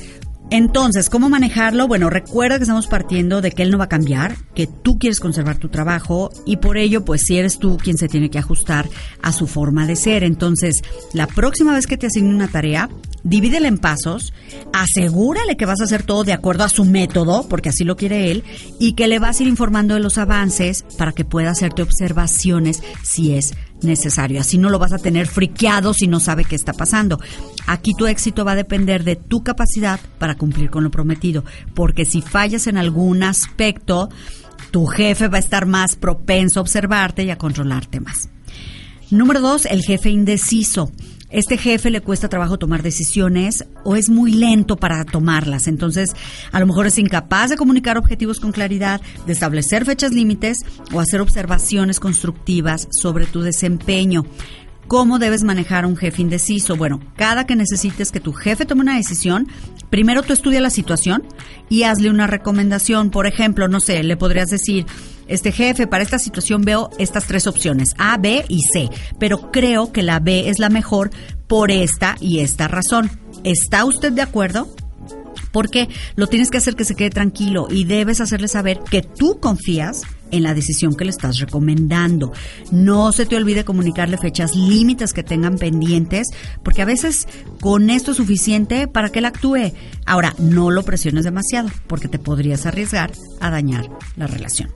Entonces, 0.50 1.10
¿cómo 1.10 1.28
manejarlo? 1.28 1.90
Bueno, 1.90 2.10
recuerda 2.10 2.58
que 2.58 2.64
estamos 2.64 2.88
partiendo 2.88 3.42
de 3.42 3.52
que 3.52 3.64
él 3.64 3.72
no 3.72 3.78
va 3.78 3.86
a 3.86 3.90
cambiar, 3.90 4.38
que 4.56 4.66
tú 4.66 4.98
quieres 4.98 5.20
conservar 5.20 5.58
tu 5.58 5.68
trabajo 5.68 6.30
y 6.46 6.58
por 6.58 6.78
ello, 6.78 7.04
pues 7.04 7.24
si 7.26 7.38
eres 7.38 7.60
tú 7.60 7.76
quien 7.76 7.98
se 7.98 8.08
tiene 8.08 8.30
que 8.30 8.40
ajustar 8.40 8.88
a 9.22 9.34
su 9.34 9.46
forma 9.46 9.86
de 9.86 9.98
ser. 9.98 10.24
Entonces, 10.24 10.84
la 11.12 11.28
próxima 11.28 11.74
vez 11.74 11.86
que 11.86 11.98
te 11.98 12.08
asigne 12.08 12.34
una 12.34 12.48
tarea, 12.48 12.90
divídela 13.24 13.68
en 13.68 13.78
pasos, 13.78 14.34
asegúrale 14.72 15.58
que 15.58 15.66
vas 15.66 15.82
a 15.82 15.84
hacer 15.84 16.04
todo 16.04 16.24
de 16.24 16.32
acuerdo 16.32 16.64
a 16.64 16.70
su 16.70 16.86
método, 16.86 17.46
porque 17.50 17.70
así 17.70 17.84
lo 17.84 17.98
quiere 17.98 18.32
él, 18.32 18.46
y 18.80 18.94
que 18.94 19.10
le 19.10 19.20
vas 19.20 19.40
a 19.40 19.44
ir 19.44 19.50
informando 19.50 19.96
de 19.96 20.00
los 20.00 20.18
avances 20.18 20.86
para 20.98 21.12
que 21.12 21.26
pueda 21.26 21.52
hacerte 21.52 21.82
observaciones 21.82 22.82
si 23.04 23.34
es 23.34 23.54
necesario. 23.82 24.40
Así 24.40 24.58
no 24.58 24.70
lo 24.70 24.80
vas 24.80 24.94
a 24.94 24.98
tener 24.98 25.28
friqueado 25.28 25.94
si 25.94 26.08
no 26.08 26.20
sabe 26.20 26.46
qué 26.46 26.56
está 26.56 26.74
pasando. 26.74 27.20
Aquí 27.66 27.92
tu 27.98 28.08
éxito 28.08 28.46
va 28.46 28.54
a 28.54 28.56
depender 28.56 29.04
de 29.04 29.16
tu 29.16 29.44
capacidad 29.44 30.00
para 30.20 30.36
cumplir 30.36 30.70
con 30.70 30.84
lo 30.84 30.92
prometido, 30.92 31.44
porque 31.74 32.06
si 32.06 32.22
fallas 32.22 32.68
en 32.68 32.78
algún 32.78 33.24
aspecto, 33.24 34.10
tu 34.72 34.86
jefe 34.86 35.28
va 35.28 35.38
a 35.38 35.42
estar 35.42 35.66
más 35.66 35.96
propenso 35.96 36.60
a 36.60 36.62
observarte 36.62 37.24
y 37.24 37.30
a 37.30 37.38
controlarte 37.38 38.00
más. 38.00 38.30
Número 39.10 39.40
dos, 39.40 39.66
el 39.66 39.84
jefe 39.84 40.10
indeciso 40.10 40.92
este 41.30 41.58
jefe 41.58 41.90
le 41.90 42.02
cuesta 42.02 42.30
trabajo 42.30 42.58
tomar 42.58 42.84
decisiones 42.84 43.66
o 43.84 43.96
es 43.96 44.10
muy 44.10 44.32
lento 44.32 44.78
para 44.78 45.04
tomarlas. 45.04 45.68
Entonces, 45.68 46.16
a 46.52 46.60
lo 46.60 46.68
mejor 46.68 46.88
es 46.88 46.98
incapaz 46.98 47.50
de 47.50 47.58
comunicar 47.58 47.98
objetivos 47.98 48.40
con 48.40 48.52
claridad, 48.52 49.02
de 49.26 49.34
establecer 49.34 49.86
fechas 49.86 50.14
límites 50.14 50.66
o 50.94 51.00
hacer 51.00 51.20
observaciones 51.20 52.00
constructivas 52.00 52.88
sobre 52.92 53.26
tu 53.26 53.42
desempeño. 53.42 54.26
¿Cómo 54.88 55.20
debes 55.20 55.44
manejar 55.44 55.86
un 55.86 55.98
jefe 55.98 56.22
indeciso? 56.22 56.78
Bueno, 56.78 57.02
cada 57.18 57.46
que 57.46 57.58
necesites 57.58 58.10
que 58.10 58.22
tu 58.22 58.32
jefe 58.32 58.66
tome 58.66 58.82
una 58.82 58.96
decisión, 58.96 59.50
primero 59.90 60.24
tú 60.24 60.32
estudia 60.32 60.62
la 60.62 60.70
situación 60.70 61.24
y 61.70 61.84
hazle 61.84 62.10
una 62.10 62.26
recomendación. 62.26 63.10
Por 63.10 63.28
ejemplo, 63.28 63.68
no 63.68 63.82
sé, 63.82 64.02
le 64.04 64.16
podrías 64.16 64.48
decir, 64.48 64.86
este 65.28 65.52
jefe, 65.52 65.88
para 65.88 66.06
esta 66.06 66.20
situación 66.20 66.62
veo 66.62 66.90
estas 67.00 67.26
tres 67.26 67.48
opciones, 67.48 67.96
A, 67.98 68.18
B 68.18 68.46
y 68.48 68.62
C, 68.62 68.90
pero 69.20 69.52
creo 69.52 69.92
que 69.92 70.04
la 70.04 70.22
B 70.22 70.48
es 70.48 70.58
la 70.58 70.70
mejor 70.70 71.12
por 71.48 71.70
esta 71.70 72.16
y 72.22 72.40
esta 72.40 72.70
razón. 72.70 73.12
¿Está 73.44 73.84
usted 73.84 74.14
de 74.14 74.22
acuerdo? 74.22 74.74
Porque 75.52 75.90
lo 76.16 76.28
tienes 76.28 76.50
que 76.50 76.60
hacer 76.60 76.76
que 76.76 76.86
se 76.86 76.96
quede 76.96 77.10
tranquilo 77.10 77.68
y 77.70 77.84
debes 77.84 78.22
hacerle 78.22 78.48
saber 78.48 78.80
que 78.90 79.02
tú 79.02 79.40
confías 79.42 80.04
en 80.32 80.44
la 80.44 80.54
decisión 80.54 80.96
que 80.96 81.06
le 81.06 81.12
estás 81.12 81.40
recomendando. 81.40 82.32
No 82.72 83.12
se 83.12 83.26
te 83.26 83.36
olvide 83.36 83.66
comunicarle 83.66 84.18
fechas 84.18 84.56
límites 84.56 85.14
que 85.14 85.24
tengan 85.24 85.58
pendientes, 85.58 86.28
porque 86.64 86.82
a 86.82 86.86
veces 86.86 87.28
con 87.62 87.90
esto 87.90 88.12
es 88.12 88.18
suficiente 88.18 88.88
para 88.88 89.10
que 89.10 89.20
él 89.20 89.26
actúe. 89.26 89.74
Ahora, 90.06 90.34
no 90.40 90.72
lo 90.72 90.84
presiones 90.84 91.24
demasiado, 91.24 91.70
porque 91.88 92.08
te 92.08 92.20
podrías 92.20 92.66
arriesgar 92.66 93.12
a 93.40 93.50
dañar 93.50 93.90
la 94.16 94.28
relación. 94.28 94.72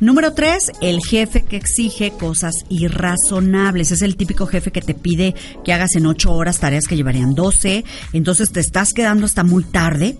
Número 0.00 0.34
tres, 0.34 0.72
el 0.80 1.00
jefe 1.00 1.42
que 1.42 1.56
exige 1.56 2.10
cosas 2.10 2.54
irrazonables. 2.68 3.92
Es 3.92 4.02
el 4.02 4.16
típico 4.16 4.46
jefe 4.46 4.70
que 4.70 4.82
te 4.82 4.94
pide 4.94 5.34
que 5.64 5.72
hagas 5.72 5.96
en 5.96 6.06
ocho 6.06 6.32
horas 6.32 6.58
tareas 6.58 6.86
que 6.86 6.96
llevarían 6.96 7.34
doce, 7.34 7.84
entonces 8.12 8.52
te 8.52 8.60
estás 8.60 8.92
quedando 8.92 9.26
hasta 9.26 9.44
muy 9.44 9.64
tarde. 9.64 10.18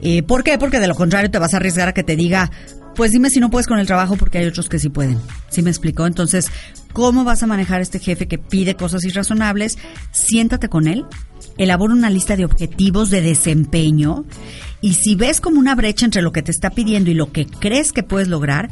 Eh, 0.00 0.22
¿Por 0.22 0.44
qué? 0.44 0.58
Porque 0.58 0.80
de 0.80 0.86
lo 0.86 0.94
contrario 0.94 1.30
te 1.30 1.38
vas 1.38 1.54
a 1.54 1.56
arriesgar 1.56 1.88
a 1.88 1.94
que 1.94 2.04
te 2.04 2.16
diga, 2.16 2.50
pues 2.98 3.12
dime 3.12 3.30
si 3.30 3.38
no 3.38 3.48
puedes 3.48 3.68
con 3.68 3.78
el 3.78 3.86
trabajo 3.86 4.16
porque 4.16 4.38
hay 4.38 4.46
otros 4.46 4.68
que 4.68 4.80
sí 4.80 4.88
pueden. 4.88 5.20
¿Sí 5.50 5.62
me 5.62 5.70
explicó? 5.70 6.04
Entonces, 6.04 6.50
¿cómo 6.92 7.22
vas 7.22 7.44
a 7.44 7.46
manejar 7.46 7.80
este 7.80 8.00
jefe 8.00 8.26
que 8.26 8.38
pide 8.38 8.74
cosas 8.74 9.04
irrazonables? 9.04 9.78
Siéntate 10.10 10.68
con 10.68 10.88
él, 10.88 11.06
elabora 11.58 11.94
una 11.94 12.10
lista 12.10 12.36
de 12.36 12.44
objetivos 12.44 13.10
de 13.10 13.20
desempeño 13.20 14.24
y 14.80 14.94
si 14.94 15.14
ves 15.14 15.40
como 15.40 15.60
una 15.60 15.76
brecha 15.76 16.06
entre 16.06 16.22
lo 16.22 16.32
que 16.32 16.42
te 16.42 16.50
está 16.50 16.70
pidiendo 16.70 17.08
y 17.08 17.14
lo 17.14 17.30
que 17.30 17.46
crees 17.46 17.92
que 17.92 18.02
puedes 18.02 18.26
lograr, 18.26 18.68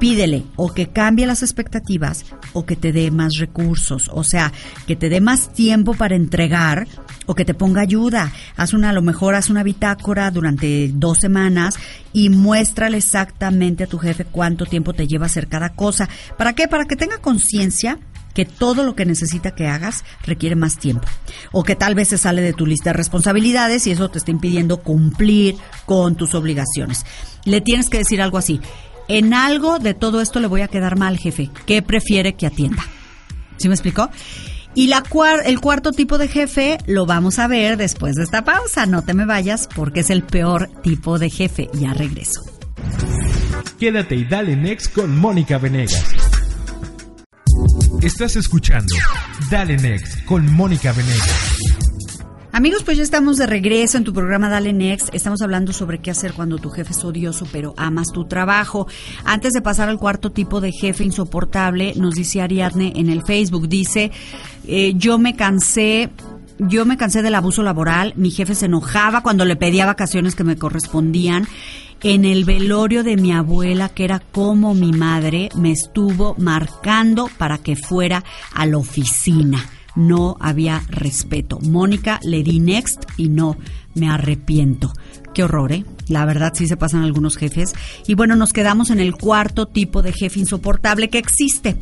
pídele 0.00 0.44
o 0.56 0.72
que 0.72 0.88
cambie 0.88 1.26
las 1.26 1.42
expectativas 1.42 2.24
o 2.54 2.66
que 2.66 2.74
te 2.74 2.90
dé 2.90 3.12
más 3.12 3.34
recursos, 3.38 4.10
o 4.12 4.24
sea, 4.24 4.52
que 4.88 4.96
te 4.96 5.08
dé 5.08 5.20
más 5.20 5.52
tiempo 5.52 5.94
para 5.94 6.16
entregar 6.16 6.88
o 7.26 7.34
que 7.36 7.44
te 7.44 7.54
ponga 7.54 7.82
ayuda. 7.82 8.32
Haz 8.56 8.72
una, 8.72 8.90
a 8.90 8.92
lo 8.92 9.02
mejor 9.02 9.36
haz 9.36 9.50
una 9.50 9.62
bitácora 9.62 10.32
durante 10.32 10.90
dos 10.92 11.18
semanas 11.18 11.76
y 12.12 12.30
muéstrale 12.30 12.96
exactamente 12.96 13.84
a 13.84 13.86
tu 13.86 13.98
jefe 13.98 14.24
cuánto 14.24 14.66
tiempo 14.66 14.94
te 14.94 15.06
lleva 15.06 15.26
hacer 15.26 15.46
cada 15.46 15.68
cosa. 15.68 16.08
¿Para 16.36 16.54
qué? 16.54 16.66
Para 16.66 16.86
que 16.86 16.96
tenga 16.96 17.18
conciencia 17.18 17.98
que 18.34 18.44
todo 18.44 18.84
lo 18.84 18.94
que 18.94 19.04
necesita 19.04 19.52
que 19.52 19.66
hagas 19.66 20.04
requiere 20.24 20.56
más 20.56 20.78
tiempo. 20.78 21.06
O 21.52 21.62
que 21.62 21.76
tal 21.76 21.94
vez 21.94 22.08
se 22.08 22.18
sale 22.18 22.42
de 22.42 22.52
tu 22.52 22.66
lista 22.66 22.90
de 22.90 22.94
responsabilidades 22.94 23.86
y 23.86 23.90
eso 23.90 24.08
te 24.08 24.18
está 24.18 24.30
impidiendo 24.30 24.78
cumplir 24.78 25.56
con 25.84 26.16
tus 26.16 26.34
obligaciones. 26.34 27.04
Le 27.44 27.60
tienes 27.60 27.88
que 27.88 27.98
decir 27.98 28.22
algo 28.22 28.38
así. 28.38 28.60
En 29.10 29.34
algo 29.34 29.80
de 29.80 29.92
todo 29.92 30.20
esto 30.20 30.38
le 30.38 30.46
voy 30.46 30.60
a 30.60 30.68
quedar 30.68 30.96
mal, 30.96 31.18
jefe. 31.18 31.50
¿Qué 31.66 31.82
prefiere 31.82 32.34
que 32.34 32.46
atienda? 32.46 32.84
¿Sí 33.56 33.66
me 33.66 33.74
explicó? 33.74 34.08
Y 34.76 34.86
la 34.86 35.02
el 35.44 35.60
cuarto 35.60 35.90
tipo 35.90 36.16
de 36.16 36.28
jefe 36.28 36.78
lo 36.86 37.06
vamos 37.06 37.40
a 37.40 37.48
ver 37.48 37.76
después 37.76 38.14
de 38.14 38.22
esta 38.22 38.44
pausa. 38.44 38.86
No 38.86 39.02
te 39.02 39.12
me 39.12 39.26
vayas 39.26 39.68
porque 39.74 40.00
es 40.00 40.10
el 40.10 40.22
peor 40.22 40.70
tipo 40.84 41.18
de 41.18 41.28
jefe. 41.28 41.68
Ya 41.72 41.92
regreso. 41.92 42.40
Quédate 43.80 44.14
y 44.14 44.24
dale 44.26 44.54
next 44.54 44.92
con 44.92 45.18
Mónica 45.18 45.58
Venegas. 45.58 46.04
Estás 48.00 48.36
escuchando 48.36 48.94
Dale 49.50 49.76
Next 49.76 50.24
con 50.24 50.50
Mónica 50.52 50.92
Venegas. 50.92 51.58
Amigos, 52.52 52.82
pues 52.82 52.96
ya 52.96 53.04
estamos 53.04 53.36
de 53.36 53.46
regreso 53.46 53.96
en 53.96 54.02
tu 54.02 54.12
programa 54.12 54.48
Dale 54.48 54.72
Next. 54.72 55.14
Estamos 55.14 55.40
hablando 55.40 55.72
sobre 55.72 55.98
qué 55.98 56.10
hacer 56.10 56.32
cuando 56.32 56.58
tu 56.58 56.68
jefe 56.68 56.90
es 56.90 57.04
odioso, 57.04 57.46
pero 57.52 57.74
amas 57.76 58.08
tu 58.12 58.24
trabajo. 58.24 58.88
Antes 59.24 59.52
de 59.52 59.62
pasar 59.62 59.88
al 59.88 59.98
cuarto 59.98 60.32
tipo 60.32 60.60
de 60.60 60.72
jefe 60.72 61.04
insoportable, 61.04 61.94
nos 61.94 62.16
dice 62.16 62.42
Ariadne 62.42 62.92
en 62.96 63.08
el 63.08 63.22
Facebook, 63.22 63.68
dice, 63.68 64.10
eh, 64.66 64.94
yo 64.96 65.18
me 65.18 65.36
cansé 65.36 66.10
yo 66.58 66.84
me 66.84 66.98
cansé 66.98 67.22
del 67.22 67.36
abuso 67.36 67.62
laboral, 67.62 68.12
mi 68.16 68.30
jefe 68.30 68.54
se 68.54 68.66
enojaba 68.66 69.22
cuando 69.22 69.46
le 69.46 69.56
pedía 69.56 69.86
vacaciones 69.86 70.34
que 70.34 70.44
me 70.44 70.56
correspondían. 70.56 71.48
En 72.02 72.26
el 72.26 72.44
velorio 72.44 73.02
de 73.02 73.16
mi 73.16 73.32
abuela, 73.32 73.88
que 73.88 74.04
era 74.04 74.20
como 74.20 74.74
mi 74.74 74.92
madre, 74.92 75.48
me 75.54 75.70
estuvo 75.70 76.34
marcando 76.36 77.30
para 77.38 77.56
que 77.56 77.76
fuera 77.76 78.24
a 78.52 78.66
la 78.66 78.76
oficina 78.76 79.64
no 80.00 80.36
había 80.40 80.82
respeto. 80.88 81.58
Mónica, 81.60 82.20
le 82.22 82.42
di 82.42 82.58
next 82.58 83.04
y 83.16 83.28
no 83.28 83.56
me 83.94 84.08
arrepiento. 84.08 84.92
Qué 85.34 85.44
horror, 85.44 85.72
¿eh? 85.72 85.84
La 86.08 86.24
verdad 86.24 86.52
sí 86.54 86.66
se 86.66 86.76
pasan 86.76 87.02
algunos 87.02 87.36
jefes. 87.36 87.74
Y 88.06 88.14
bueno, 88.14 88.34
nos 88.34 88.52
quedamos 88.52 88.90
en 88.90 88.98
el 88.98 89.14
cuarto 89.14 89.66
tipo 89.66 90.02
de 90.02 90.12
jefe 90.12 90.40
insoportable 90.40 91.08
que 91.08 91.18
existe. 91.18 91.76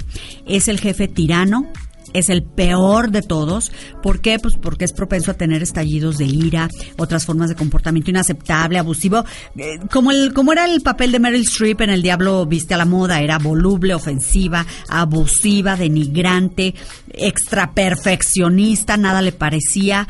Es 0.46 0.68
el 0.68 0.80
jefe 0.80 1.08
tirano, 1.08 1.66
es 2.12 2.28
el 2.28 2.42
peor 2.42 3.10
de 3.10 3.22
todos. 3.22 3.72
¿Por 4.02 4.20
qué? 4.20 4.38
Pues 4.38 4.54
porque 4.56 4.84
es 4.84 4.92
propenso 4.92 5.30
a 5.30 5.34
tener 5.34 5.62
estallidos 5.62 6.18
de 6.18 6.26
ira, 6.26 6.68
otras 6.96 7.24
formas 7.24 7.48
de 7.48 7.54
comportamiento 7.54 8.10
inaceptable, 8.10 8.78
abusivo. 8.78 9.24
Eh, 9.56 9.78
como, 9.90 10.10
el, 10.10 10.32
como 10.32 10.52
era 10.52 10.64
el 10.64 10.80
papel 10.80 11.12
de 11.12 11.20
Meryl 11.20 11.42
Streep 11.42 11.80
en 11.82 11.90
El 11.90 12.02
Diablo 12.02 12.46
Viste 12.46 12.74
a 12.74 12.78
la 12.78 12.84
Moda, 12.84 13.20
era 13.20 13.38
voluble, 13.38 13.94
ofensiva, 13.94 14.66
abusiva, 14.88 15.76
denigrante, 15.76 16.74
extra 17.12 17.72
perfeccionista, 17.72 18.96
nada 18.96 19.22
le 19.22 19.32
parecía. 19.32 20.06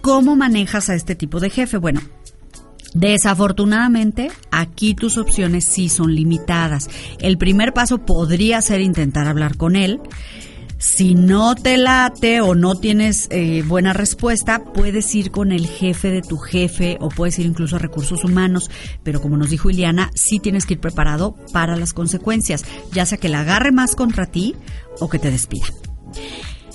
¿Cómo 0.00 0.34
manejas 0.36 0.90
a 0.90 0.94
este 0.94 1.14
tipo 1.14 1.38
de 1.40 1.50
jefe? 1.50 1.76
Bueno, 1.76 2.00
Desafortunadamente, 2.94 4.30
aquí 4.50 4.94
tus 4.94 5.16
opciones 5.16 5.64
sí 5.64 5.88
son 5.88 6.14
limitadas. 6.14 6.90
El 7.20 7.38
primer 7.38 7.72
paso 7.72 8.04
podría 8.04 8.60
ser 8.60 8.82
intentar 8.82 9.26
hablar 9.26 9.56
con 9.56 9.76
él. 9.76 9.98
Si 10.82 11.14
no 11.14 11.54
te 11.54 11.76
late 11.76 12.40
o 12.40 12.56
no 12.56 12.74
tienes 12.74 13.28
eh, 13.30 13.62
buena 13.64 13.92
respuesta, 13.92 14.64
puedes 14.64 15.14
ir 15.14 15.30
con 15.30 15.52
el 15.52 15.68
jefe 15.68 16.10
de 16.10 16.22
tu 16.22 16.38
jefe 16.38 16.98
o 17.00 17.08
puedes 17.08 17.38
ir 17.38 17.46
incluso 17.46 17.76
a 17.76 17.78
recursos 17.78 18.24
humanos. 18.24 18.68
Pero 19.04 19.22
como 19.22 19.36
nos 19.36 19.50
dijo 19.50 19.70
Iliana, 19.70 20.10
sí 20.16 20.40
tienes 20.40 20.66
que 20.66 20.74
ir 20.74 20.80
preparado 20.80 21.36
para 21.52 21.76
las 21.76 21.92
consecuencias, 21.92 22.64
ya 22.90 23.06
sea 23.06 23.16
que 23.16 23.28
la 23.28 23.42
agarre 23.42 23.70
más 23.70 23.94
contra 23.94 24.26
ti 24.26 24.56
o 24.98 25.08
que 25.08 25.20
te 25.20 25.30
despida. 25.30 25.66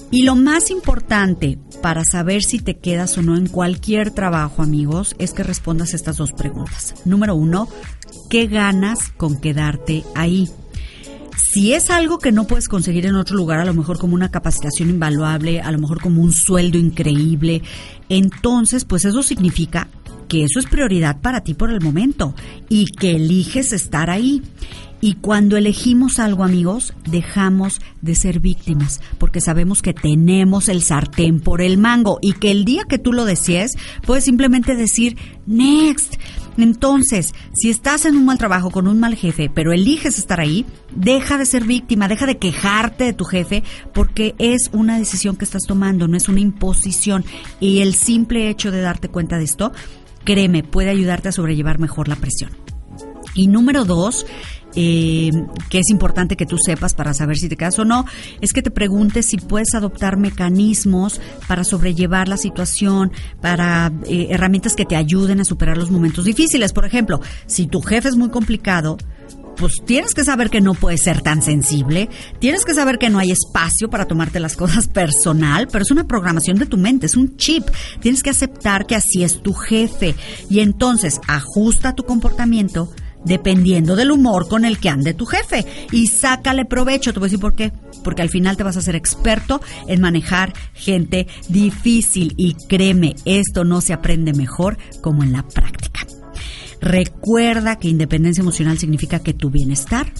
Y 0.09 0.23
lo 0.23 0.37
más 0.37 0.71
importante 0.71 1.59
para 1.81 2.05
saber 2.05 2.43
si 2.43 2.59
te 2.59 2.77
quedas 2.77 3.17
o 3.17 3.21
no 3.21 3.35
en 3.35 3.47
cualquier 3.47 4.11
trabajo, 4.11 4.63
amigos, 4.63 5.17
es 5.19 5.33
que 5.33 5.43
respondas 5.43 5.93
estas 5.93 6.15
dos 6.15 6.31
preguntas. 6.31 6.95
Número 7.03 7.35
uno, 7.35 7.67
¿qué 8.29 8.47
ganas 8.47 9.09
con 9.17 9.37
quedarte 9.41 10.05
ahí? 10.15 10.49
Si 11.38 11.73
es 11.73 11.91
algo 11.91 12.17
que 12.17 12.32
no 12.32 12.45
puedes 12.45 12.67
conseguir 12.67 13.06
en 13.06 13.15
otro 13.15 13.38
lugar, 13.38 13.60
a 13.60 13.65
lo 13.65 13.73
mejor 13.73 14.00
como 14.00 14.15
una 14.15 14.32
capacitación 14.32 14.89
invaluable, 14.89 15.62
a 15.62 15.71
lo 15.71 15.78
mejor 15.78 16.02
como 16.02 16.21
un 16.21 16.34
sueldo 16.34 16.78
increíble, 16.80 17.62
entonces 18.10 18.86
pues 18.86 19.06
eso 19.06 19.21
significa 19.21 19.88
que 20.28 20.43
eso 20.43 20.60
es 20.60 20.65
prioridad 20.65 21.21
para 21.21 21.41
ti 21.41 21.54
por 21.54 21.71
el 21.71 21.80
momento 21.80 22.34
y 22.69 22.86
que 22.86 23.12
eliges 23.12 23.71
estar 23.71 24.10
ahí. 24.10 24.41
Y 24.99 25.13
cuando 25.15 25.57
elegimos 25.57 26.17
algo, 26.17 26.43
amigos, 26.43 26.93
dejamos 27.05 27.81
de 28.01 28.15
ser 28.15 28.39
víctimas, 28.39 28.99
porque 29.19 29.41
sabemos 29.41 29.81
que 29.83 29.93
tenemos 29.93 30.69
el 30.69 30.81
sartén 30.81 31.39
por 31.39 31.62
el 31.62 31.77
mango 31.77 32.17
y 32.21 32.33
que 32.33 32.49
el 32.49 32.65
día 32.65 32.83
que 32.89 32.97
tú 32.97 33.13
lo 33.13 33.25
desees, 33.25 33.73
puedes 34.05 34.23
simplemente 34.23 34.75
decir, 34.75 35.15
next. 35.45 36.15
Entonces, 36.57 37.36
si 37.53 37.69
estás 37.69 38.05
en 38.05 38.15
un 38.15 38.25
mal 38.25 38.39
trabajo 38.39 38.71
con 38.71 38.88
un 38.88 38.99
mal 38.99 39.15
jefe, 39.15 39.51
pero 39.53 39.71
eliges 39.71 40.17
estar 40.17 40.39
ahí, 40.39 40.65
deja 40.95 41.38
de 41.38 41.45
ser 41.45 41.65
víctima, 41.65 42.07
deja 42.07 42.25
de 42.25 42.38
quejarte 42.38 43.03
de 43.03 43.13
tu 43.13 43.25
jefe, 43.25 43.63
porque 43.93 44.33
es 44.39 44.71
una 44.73 44.97
decisión 44.97 45.36
que 45.36 45.45
estás 45.45 45.63
tomando, 45.67 46.07
no 46.07 46.17
es 46.17 46.27
una 46.27 46.39
imposición. 46.39 47.23
Y 47.60 47.81
el 47.81 47.93
simple 47.93 48.49
hecho 48.49 48.71
de 48.71 48.81
darte 48.81 49.10
cuenta 49.10 49.38
de 49.38 49.43
esto, 49.43 49.71
créeme, 50.23 50.63
puede 50.63 50.89
ayudarte 50.89 51.29
a 51.29 51.31
sobrellevar 51.31 51.77
mejor 51.77 52.07
la 52.07 52.15
presión. 52.15 52.49
Y 53.36 53.45
número 53.45 53.86
dos, 53.86 54.25
eh, 54.79 55.31
que 55.71 55.79
es 55.79 55.89
importante 55.89 56.37
que 56.37 56.45
tú 56.45 56.57
sepas 56.63 56.93
para 56.93 57.15
saber 57.15 57.39
si 57.39 57.49
te 57.49 57.57
quedas 57.57 57.79
o 57.79 57.85
no, 57.85 58.05
es 58.41 58.53
que 58.53 58.61
te 58.61 58.69
preguntes 58.69 59.25
si 59.25 59.37
puedes 59.37 59.73
adoptar 59.73 60.17
mecanismos 60.17 61.19
para 61.47 61.63
sobrellevar 61.63 62.27
la 62.27 62.37
situación, 62.37 63.11
para 63.41 63.91
eh, 64.05 64.27
herramientas 64.29 64.75
que 64.75 64.85
te 64.85 64.95
ayuden 64.95 65.39
a 65.39 65.45
superar 65.45 65.77
los 65.77 65.89
momentos 65.89 66.25
difíciles. 66.25 66.73
Por 66.73 66.85
ejemplo, 66.85 67.19
si 67.47 67.65
tu 67.65 67.81
jefe 67.81 68.07
es 68.07 68.15
muy 68.15 68.29
complicado, 68.29 68.97
pues 69.55 69.81
tienes 69.83 70.13
que 70.13 70.23
saber 70.23 70.51
que 70.51 70.61
no 70.61 70.75
puedes 70.75 71.01
ser 71.01 71.21
tan 71.21 71.41
sensible, 71.41 72.07
tienes 72.37 72.63
que 72.63 72.75
saber 72.75 72.99
que 72.99 73.09
no 73.09 73.17
hay 73.17 73.31
espacio 73.31 73.89
para 73.89 74.05
tomarte 74.05 74.39
las 74.39 74.55
cosas 74.55 74.87
personal, 74.93 75.67
pero 75.71 75.81
es 75.81 75.89
una 75.89 76.05
programación 76.05 76.59
de 76.59 76.67
tu 76.67 76.77
mente, 76.77 77.07
es 77.07 77.17
un 77.17 77.35
chip. 77.37 77.63
Tienes 77.99 78.21
que 78.21 78.29
aceptar 78.29 78.85
que 78.85 78.93
así 78.93 79.23
es 79.23 79.41
tu 79.41 79.53
jefe 79.53 80.13
y 80.51 80.59
entonces 80.59 81.19
ajusta 81.27 81.95
tu 81.95 82.03
comportamiento 82.03 82.91
dependiendo 83.25 83.95
del 83.95 84.12
humor 84.12 84.47
con 84.47 84.65
el 84.65 84.80
que 84.80 84.89
ande 84.89 85.13
tu 85.13 85.25
jefe. 85.25 85.65
Y 85.91 86.08
sácale 86.08 86.65
provecho, 86.65 87.13
te 87.13 87.19
voy 87.19 87.27
a 87.27 87.30
decir 87.30 87.39
por 87.39 87.56
qué. 87.56 87.71
Porque 88.03 88.21
al 88.21 88.30
final 88.30 88.58
te 88.58 88.63
vas 88.63 88.77
a 88.77 88.82
ser 88.82 88.95
experto 88.95 89.62
en 89.88 90.01
manejar 90.01 90.53
gente 90.73 91.27
difícil. 91.49 92.34
Y 92.38 92.53
créeme, 92.53 93.15
esto 93.25 93.63
no 93.63 93.82
se 93.82 93.93
aprende 93.93 94.34
mejor 94.34 94.77
como 95.01 95.23
en 95.23 95.34
la 95.34 95.47
práctica. 95.47 96.06
Recuerda 96.80 97.77
que 97.77 97.89
independencia 97.89 98.41
emocional 98.41 98.77
significa 98.77 99.19
que 99.19 99.34
tu 99.34 99.49
bienestar 99.49 100.12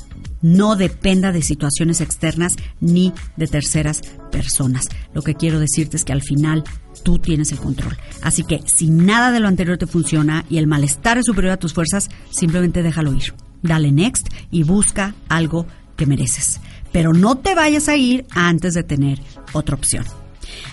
no 0.42 0.76
dependa 0.76 1.32
de 1.32 1.42
situaciones 1.42 2.02
externas 2.02 2.56
ni 2.80 3.14
de 3.38 3.48
terceras 3.48 4.02
personas. 4.32 4.88
Lo 5.14 5.22
que 5.22 5.36
quiero 5.36 5.60
decirte 5.60 5.98
es 5.98 6.06
que 6.06 6.14
al 6.14 6.22
final 6.22 6.64
tú 7.04 7.20
tienes 7.20 7.52
el 7.52 7.60
control. 7.60 7.98
Así 8.22 8.44
que 8.44 8.62
si 8.66 8.90
nada 8.90 9.32
de 9.32 9.40
lo 9.40 9.48
anterior 9.48 9.78
te 9.78 9.88
funciona 9.88 10.46
y 10.50 10.58
el 10.58 10.68
malestar 10.68 11.18
es 11.18 11.26
superior 11.26 11.54
a 11.54 11.58
tus 11.58 11.74
fuerzas, 11.74 12.10
simplemente 12.30 12.84
déjalo 12.84 13.14
ir. 13.14 13.34
Dale 13.62 13.92
next 13.92 14.28
y 14.52 14.64
busca 14.64 15.16
algo 15.30 15.66
que 15.96 16.06
mereces. 16.06 16.60
Pero 16.92 17.14
no 17.14 17.36
te 17.36 17.56
vayas 17.56 17.90
a 17.90 17.96
ir 17.96 18.26
antes 18.32 18.74
de 18.74 18.84
tener 18.84 19.20
otra 19.54 19.76
opción. 19.76 20.06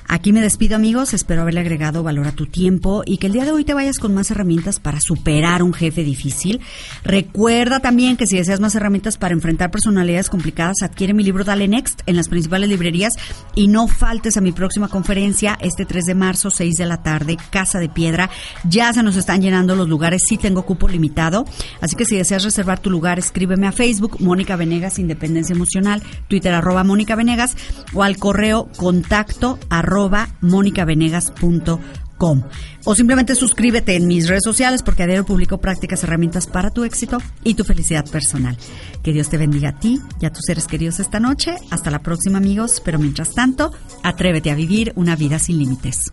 Aquí 0.08 0.32
me 0.32 0.40
despido 0.40 0.76
amigos, 0.76 1.14
espero 1.14 1.42
haberle 1.42 1.60
agregado 1.60 2.02
valor 2.02 2.26
a 2.26 2.32
tu 2.32 2.46
tiempo 2.46 3.02
y 3.06 3.18
que 3.18 3.26
el 3.26 3.32
día 3.32 3.44
de 3.44 3.52
hoy 3.52 3.64
te 3.64 3.74
vayas 3.74 3.98
con 3.98 4.14
más 4.14 4.30
herramientas 4.30 4.80
para 4.80 5.00
superar 5.00 5.62
un 5.62 5.72
jefe 5.72 6.04
difícil. 6.04 6.60
Recuerda 7.04 7.80
también 7.80 8.16
que 8.16 8.26
si 8.26 8.36
deseas 8.36 8.60
más 8.60 8.74
herramientas 8.74 9.16
para 9.16 9.34
enfrentar 9.34 9.70
personalidades 9.70 10.30
complicadas, 10.30 10.82
adquiere 10.82 11.14
mi 11.14 11.24
libro 11.24 11.44
Dale 11.44 11.68
Next 11.68 12.02
en 12.06 12.16
las 12.16 12.28
principales 12.28 12.68
librerías 12.68 13.14
y 13.54 13.68
no 13.68 13.88
faltes 13.88 14.36
a 14.36 14.40
mi 14.40 14.52
próxima 14.52 14.88
conferencia 14.88 15.58
este 15.60 15.84
3 15.84 16.04
de 16.04 16.14
marzo, 16.14 16.50
6 16.50 16.74
de 16.76 16.86
la 16.86 17.02
tarde, 17.02 17.36
Casa 17.50 17.78
de 17.78 17.88
Piedra. 17.88 18.30
Ya 18.68 18.92
se 18.92 19.02
nos 19.02 19.16
están 19.16 19.40
llenando 19.40 19.74
los 19.76 19.88
lugares, 19.88 20.22
sí 20.26 20.36
tengo 20.36 20.64
cupo 20.64 20.88
limitado, 20.88 21.44
así 21.80 21.96
que 21.96 22.04
si 22.04 22.16
deseas 22.16 22.44
reservar 22.44 22.78
tu 22.78 22.90
lugar, 22.90 23.18
escríbeme 23.18 23.66
a 23.66 23.72
Facebook, 23.72 24.20
Mónica 24.20 24.56
Venegas, 24.56 24.98
Independencia 24.98 25.54
Emocional, 25.54 26.02
Twitter 26.28 26.54
arroba 26.54 26.84
Mónica 26.84 27.16
Venegas 27.16 27.56
o 27.92 28.02
al 28.02 28.16
correo 28.16 28.68
contacto 28.76 29.58
arroba 29.78 30.28
monicavenegas.com. 30.40 32.42
O 32.84 32.94
simplemente 32.94 33.34
suscríbete 33.34 33.96
en 33.96 34.06
mis 34.06 34.28
redes 34.28 34.44
sociales 34.44 34.82
porque 34.82 35.02
a 35.02 35.06
diario 35.06 35.26
publico 35.26 35.58
prácticas, 35.58 36.04
herramientas 36.04 36.46
para 36.46 36.70
tu 36.70 36.84
éxito 36.84 37.18
y 37.42 37.54
tu 37.54 37.64
felicidad 37.64 38.08
personal. 38.10 38.56
Que 39.02 39.12
Dios 39.12 39.28
te 39.28 39.36
bendiga 39.36 39.70
a 39.70 39.78
ti 39.78 40.00
y 40.20 40.26
a 40.26 40.32
tus 40.32 40.44
seres 40.46 40.66
queridos 40.66 41.00
esta 41.00 41.20
noche. 41.20 41.56
Hasta 41.70 41.90
la 41.90 42.00
próxima 42.00 42.38
amigos, 42.38 42.80
pero 42.84 42.98
mientras 42.98 43.34
tanto, 43.34 43.72
atrévete 44.02 44.50
a 44.50 44.54
vivir 44.54 44.92
una 44.96 45.16
vida 45.16 45.38
sin 45.38 45.58
límites. 45.58 46.12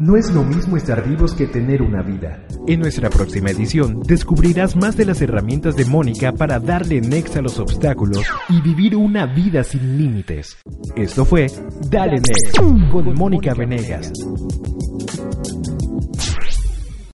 No 0.00 0.16
es 0.16 0.32
lo 0.32 0.42
mismo 0.42 0.78
estar 0.78 1.06
vivos 1.06 1.34
que 1.34 1.46
tener 1.46 1.82
una 1.82 2.00
vida. 2.00 2.42
En 2.66 2.80
nuestra 2.80 3.10
próxima 3.10 3.50
edición 3.50 4.00
descubrirás 4.00 4.74
más 4.74 4.96
de 4.96 5.04
las 5.04 5.20
herramientas 5.20 5.76
de 5.76 5.84
Mónica 5.84 6.32
para 6.32 6.58
darle 6.58 7.02
next 7.02 7.36
a 7.36 7.42
los 7.42 7.58
obstáculos 7.58 8.24
y 8.48 8.62
vivir 8.62 8.96
una 8.96 9.26
vida 9.26 9.62
sin 9.62 9.98
límites. 9.98 10.56
Esto 10.96 11.26
fue 11.26 11.48
Dale 11.90 12.12
Next 12.12 12.58
con 12.90 13.14
Mónica 13.14 13.52
Venegas. 13.52 14.10